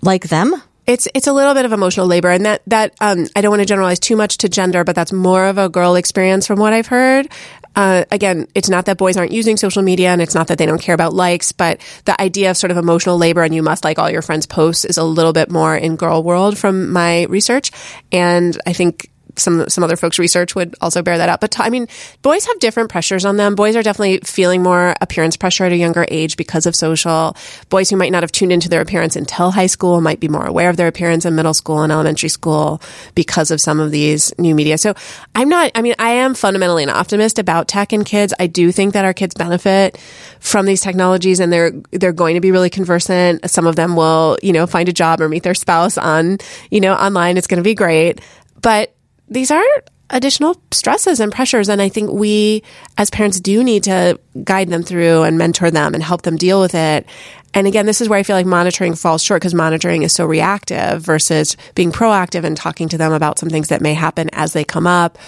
[0.00, 0.54] like them.
[0.86, 3.60] It's it's a little bit of emotional labor, and that that um, I don't want
[3.60, 6.72] to generalize too much to gender, but that's more of a girl experience from what
[6.72, 7.28] I've heard.
[7.78, 10.66] Uh, again, it's not that boys aren't using social media, and it's not that they
[10.66, 13.84] don't care about likes, but the idea of sort of emotional labor and you must
[13.84, 17.22] like all your friends' posts is a little bit more in girl world from my
[17.26, 17.70] research,
[18.10, 19.08] and I think
[19.38, 21.40] some some other folks' research would also bear that out.
[21.40, 21.88] But t- I mean,
[22.22, 23.54] boys have different pressures on them.
[23.54, 27.36] Boys are definitely feeling more appearance pressure at a younger age because of social.
[27.68, 30.46] Boys who might not have tuned into their appearance until high school might be more
[30.46, 32.80] aware of their appearance in middle school and elementary school
[33.14, 34.78] because of some of these new media.
[34.78, 34.94] So
[35.34, 35.70] I'm not.
[35.74, 38.34] I mean, I am fundamentally an optimist about tech and kids.
[38.38, 39.98] I do think that our kids benefit
[40.40, 43.48] from these technologies, and they're they're going to be really conversant.
[43.50, 46.38] Some of them will, you know, find a job or meet their spouse on,
[46.70, 47.36] you know, online.
[47.36, 48.20] It's going to be great,
[48.60, 48.94] but
[49.28, 49.64] these are
[50.10, 51.68] additional stresses and pressures.
[51.68, 52.62] And I think we
[52.96, 56.60] as parents do need to guide them through and mentor them and help them deal
[56.60, 57.06] with it.
[57.54, 60.26] And again, this is where I feel like monitoring falls short because monitoring is so
[60.26, 64.52] reactive versus being proactive and talking to them about some things that may happen as
[64.52, 65.18] they come up,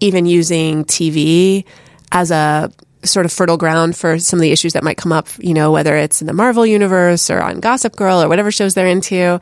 [0.00, 1.64] even using TV
[2.10, 2.72] as a
[3.04, 5.70] sort of fertile ground for some of the issues that might come up, you know,
[5.70, 9.40] whether it's in the Marvel universe or on Gossip Girl or whatever shows they're into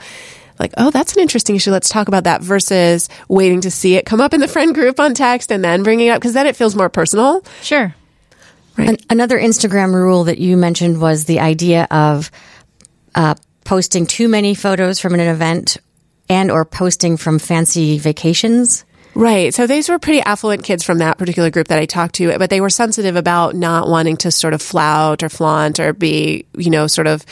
[0.59, 1.70] like, oh, that's an interesting issue.
[1.70, 5.00] Let's talk about that versus waiting to see it come up in the friend group
[5.00, 7.44] on text and then bringing it up because then it feels more personal.
[7.62, 7.94] Sure.
[8.76, 12.30] An- another Instagram rule that you mentioned was the idea of
[13.14, 13.34] uh,
[13.64, 15.78] posting too many photos from an event
[16.28, 18.84] and or posting from fancy vacations.
[19.14, 19.54] Right.
[19.54, 22.50] So these were pretty affluent kids from that particular group that I talked to, but
[22.50, 26.68] they were sensitive about not wanting to sort of flout or flaunt or be, you
[26.68, 27.24] know, sort of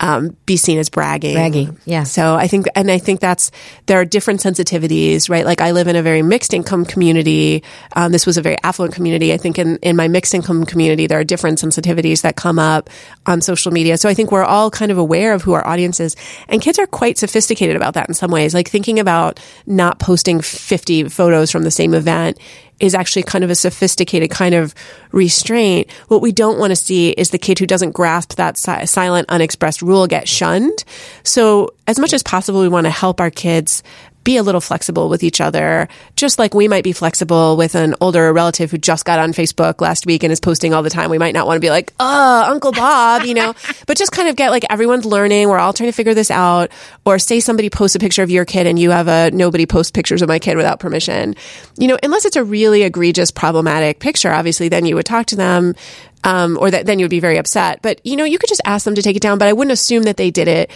[0.00, 1.36] um, be seen as bragging.
[1.36, 2.04] Braggy, yeah.
[2.04, 3.50] So I think, and I think that's
[3.86, 5.44] there are different sensitivities, right?
[5.44, 7.62] Like I live in a very mixed income community.
[7.94, 9.32] Um, this was a very affluent community.
[9.32, 12.88] I think in in my mixed income community, there are different sensitivities that come up
[13.26, 13.98] on social media.
[13.98, 16.16] So I think we're all kind of aware of who our audience is,
[16.48, 18.54] and kids are quite sophisticated about that in some ways.
[18.54, 22.38] Like thinking about not posting fifty photos from the same event
[22.80, 24.74] is actually kind of a sophisticated kind of
[25.12, 25.90] restraint.
[26.08, 29.28] What we don't want to see is the kid who doesn't grasp that si- silent,
[29.28, 30.84] unexpressed rule get shunned.
[31.22, 33.82] So, as much as possible, we want to help our kids
[34.22, 37.94] be a little flexible with each other, just like we might be flexible with an
[38.00, 41.10] older relative who just got on Facebook last week and is posting all the time.
[41.10, 43.54] We might not want to be like, oh, Uncle Bob, you know,
[43.86, 45.48] but just kind of get like everyone's learning.
[45.48, 46.70] We're all trying to figure this out.
[47.04, 49.94] Or say somebody posts a picture of your kid and you have a nobody post
[49.94, 51.34] pictures of my kid without permission.
[51.78, 55.36] You know, unless it's a really egregious, problematic picture, obviously, then you would talk to
[55.36, 55.74] them.
[56.22, 57.80] Um, or that then you would be very upset.
[57.80, 59.38] But you know, you could just ask them to take it down.
[59.38, 60.70] But I wouldn't assume that they did it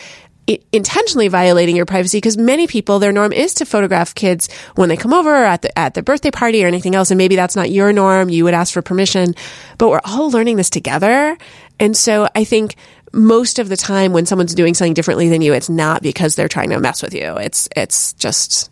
[0.72, 4.96] intentionally violating your privacy because many people their norm is to photograph kids when they
[4.96, 7.56] come over or at the at the birthday party or anything else and maybe that's
[7.56, 9.34] not your norm you would ask for permission
[9.78, 11.36] but we're all learning this together.
[11.80, 12.76] And so i think
[13.12, 16.48] most of the time when someone's doing something differently than you it's not because they're
[16.48, 17.36] trying to mess with you.
[17.36, 18.70] It's it's just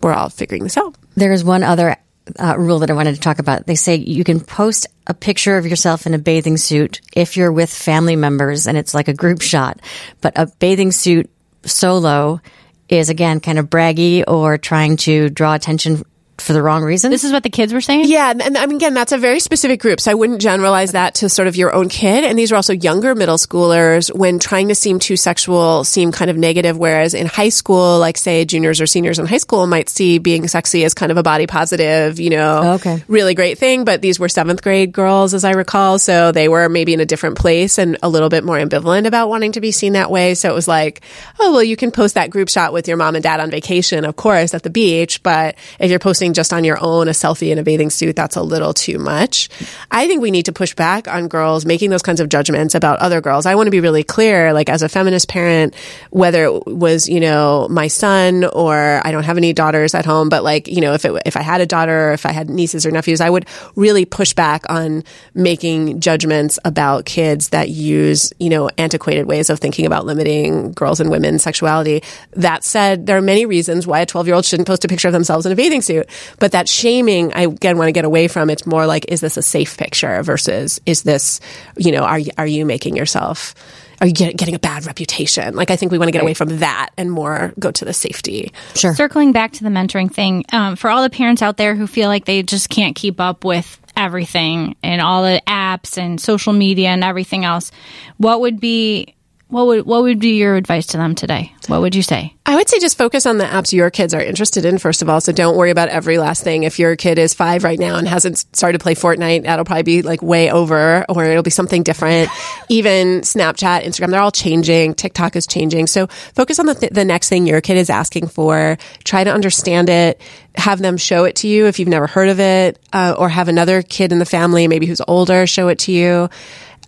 [0.00, 0.96] we're all figuring this out.
[1.16, 1.96] There is one other
[2.38, 3.66] uh, rule that I wanted to talk about.
[3.66, 7.52] They say you can post a picture of yourself in a bathing suit if you're
[7.52, 9.80] with family members and it's like a group shot,
[10.20, 11.30] but a bathing suit
[11.64, 12.40] solo
[12.88, 16.04] is again kind of braggy or trying to draw attention
[16.40, 17.10] for the wrong reason.
[17.10, 18.04] This is what the kids were saying?
[18.06, 21.16] Yeah, and, I mean, again, that's a very specific group, so I wouldn't generalize that
[21.16, 22.24] to sort of your own kid.
[22.24, 26.30] And these are also younger middle schoolers when trying to seem too sexual seem kind
[26.30, 29.88] of negative, whereas in high school, like say juniors or seniors in high school might
[29.88, 33.02] see being sexy as kind of a body positive, you know, Okay.
[33.08, 33.84] really great thing.
[33.84, 37.06] But these were seventh grade girls, as I recall, so they were maybe in a
[37.06, 40.34] different place and a little bit more ambivalent about wanting to be seen that way.
[40.34, 41.02] So it was like,
[41.38, 44.04] oh, well, you can post that group shot with your mom and dad on vacation,
[44.04, 47.50] of course, at the beach, but if you're posting just on your own a selfie
[47.50, 49.48] in a bathing suit, that's a little too much.
[49.90, 52.98] I think we need to push back on girls making those kinds of judgments about
[53.00, 53.46] other girls.
[53.46, 55.74] I want to be really clear, like as a feminist parent,
[56.10, 60.28] whether it was, you know, my son or I don't have any daughters at home,
[60.28, 62.50] but like, you know, if it, if I had a daughter or if I had
[62.50, 65.04] nieces or nephews, I would really push back on
[65.34, 71.00] making judgments about kids that use, you know, antiquated ways of thinking about limiting girls
[71.00, 72.02] and women's sexuality.
[72.32, 75.08] That said, there are many reasons why a 12 year old shouldn't post a picture
[75.08, 76.08] of themselves in a bathing suit.
[76.38, 78.50] But that shaming, I again want to get away from.
[78.50, 81.40] It's more like, is this a safe picture versus is this,
[81.76, 83.54] you know, are you- are you making yourself?
[84.00, 85.54] Are you get, getting a bad reputation?
[85.54, 87.92] Like, I think we want to get away from that and more go to the
[87.92, 88.50] safety.
[88.74, 88.94] Sure.
[88.94, 92.08] Circling back to the mentoring thing, um, for all the parents out there who feel
[92.08, 96.88] like they just can't keep up with everything and all the apps and social media
[96.88, 97.70] and everything else,
[98.16, 99.14] what would be
[99.50, 101.52] what would what would be your advice to them today?
[101.66, 102.34] What would you say?
[102.46, 105.08] I would say just focus on the apps your kids are interested in, first of
[105.08, 105.20] all.
[105.20, 106.64] So don't worry about every last thing.
[106.64, 109.82] If your kid is five right now and hasn't started to play Fortnite, that'll probably
[109.82, 112.28] be like way over or it'll be something different.
[112.68, 114.94] Even Snapchat, Instagram, they're all changing.
[114.94, 115.86] TikTok is changing.
[115.86, 118.78] So focus on the, th- the next thing your kid is asking for.
[119.04, 120.20] Try to understand it.
[120.56, 123.46] Have them show it to you if you've never heard of it, uh, or have
[123.46, 126.28] another kid in the family, maybe who's older, show it to you.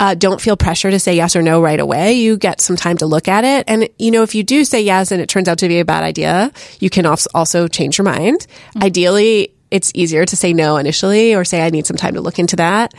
[0.01, 2.15] Uh, don't feel pressure to say yes or no right away.
[2.15, 3.65] You get some time to look at it.
[3.69, 5.85] And, you know, if you do say yes and it turns out to be a
[5.85, 8.47] bad idea, you can also change your mind.
[8.81, 12.39] Ideally, it's easier to say no initially or say, I need some time to look
[12.39, 12.95] into that.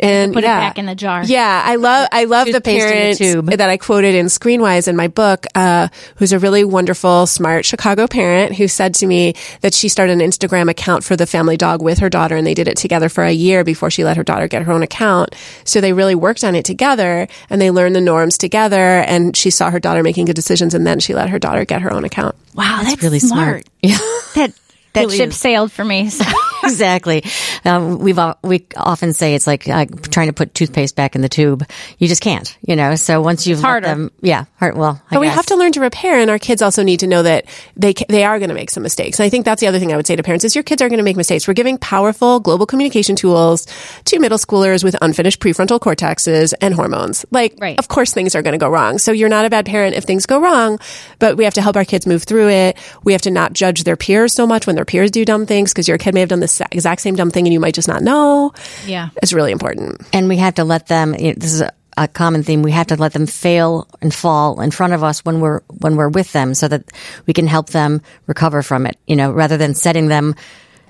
[0.00, 0.58] And Put yeah.
[0.58, 1.24] it back in the jar.
[1.24, 4.88] Yeah, I love I love the Toothpaste in the parent that I quoted in Screenwise
[4.88, 9.34] in my book, uh, who's a really wonderful, smart Chicago parent who said to me
[9.60, 12.54] that she started an Instagram account for the family dog with her daughter, and they
[12.54, 15.34] did it together for a year before she let her daughter get her own account.
[15.64, 18.76] So they really worked on it together, and they learned the norms together.
[18.76, 21.82] And she saw her daughter making good decisions, and then she let her daughter get
[21.82, 22.34] her own account.
[22.54, 23.64] Wow, that's, really smart.
[23.82, 23.98] Yeah.
[24.36, 24.52] That
[24.96, 25.36] that Really ship is.
[25.36, 26.10] sailed for me.
[26.10, 26.24] So.
[26.64, 27.24] exactly.
[27.64, 31.28] Um, we've we often say it's like uh, trying to put toothpaste back in the
[31.28, 31.64] tube.
[31.98, 32.94] You just can't, you know.
[32.96, 33.86] So once you've let harder.
[33.88, 34.76] them, yeah, hard.
[34.76, 37.06] Well, I But we have to learn to repair, and our kids also need to
[37.06, 39.18] know that they they are going to make some mistakes.
[39.20, 40.82] And I think that's the other thing I would say to parents is your kids
[40.82, 41.46] are going to make mistakes.
[41.46, 43.66] We're giving powerful global communication tools
[44.06, 47.24] to middle schoolers with unfinished prefrontal cortexes and hormones.
[47.30, 47.78] Like, Right.
[47.78, 48.98] of course, things are going to go wrong.
[48.98, 50.78] So you're not a bad parent if things go wrong,
[51.18, 52.76] but we have to help our kids move through it.
[53.04, 55.72] We have to not judge their peers so much when their peers do dumb things
[55.72, 57.88] because your kid may have done the exact same dumb thing and you might just
[57.88, 58.52] not know.
[58.86, 59.10] Yeah.
[59.22, 60.02] It's really important.
[60.12, 61.14] and we have to let them.
[61.18, 62.62] you know, This is a, a common theme.
[62.62, 65.96] We have to let them fail and fall in front of us when we're when
[65.96, 66.84] we're with them, so that
[67.26, 68.96] we can help them recover from it.
[69.06, 70.34] You know, rather than setting them,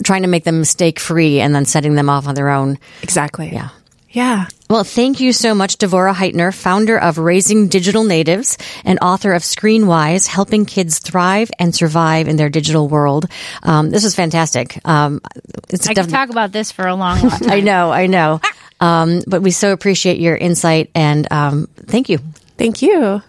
[0.04, 2.78] trying to make them mistake free and then setting them off on their own.
[3.02, 3.50] Exactly.
[3.52, 3.68] Yeah.
[4.16, 4.46] Yeah.
[4.70, 9.42] Well, thank you so much, Devorah Heitner, founder of Raising Digital Natives and author of
[9.42, 13.26] Screenwise, helping kids thrive and survive in their digital world.
[13.62, 14.80] Um, this is fantastic.
[14.86, 15.20] Um,
[15.68, 17.50] it's I could talk about this for a long, long time.
[17.50, 18.40] I know, I know.
[18.80, 22.16] Um, but we so appreciate your insight and um, thank you.
[22.56, 23.20] Thank you.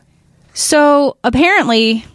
[0.54, 2.06] So apparently,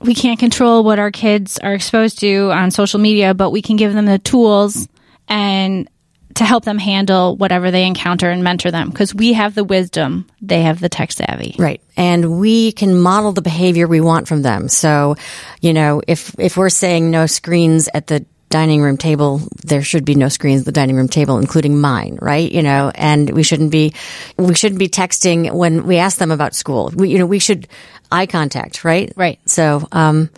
[0.00, 3.76] we can't control what our kids are exposed to on social media, but we can
[3.76, 4.88] give them the tools
[5.28, 5.88] and
[6.34, 10.28] to help them handle whatever they encounter and mentor them because we have the wisdom,
[10.40, 11.56] they have the tech savvy.
[11.58, 11.80] Right.
[11.96, 14.68] And we can model the behavior we want from them.
[14.68, 15.16] So,
[15.60, 20.04] you know, if, if we're saying no screens at the dining room table, there should
[20.04, 22.52] be no screens at the dining room table, including mine, right?
[22.52, 23.94] You know, and we shouldn't be,
[24.36, 26.92] we shouldn't be texting when we ask them about school.
[26.94, 27.66] We, you know, we should
[28.10, 29.12] eye contact, right?
[29.16, 29.40] Right.
[29.46, 30.30] So, um,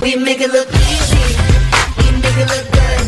[0.00, 1.18] We make it look easy.
[1.98, 3.00] We make it look good.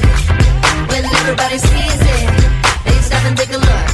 [0.90, 2.30] When everybody sees it,
[2.84, 3.89] they stop and take a look.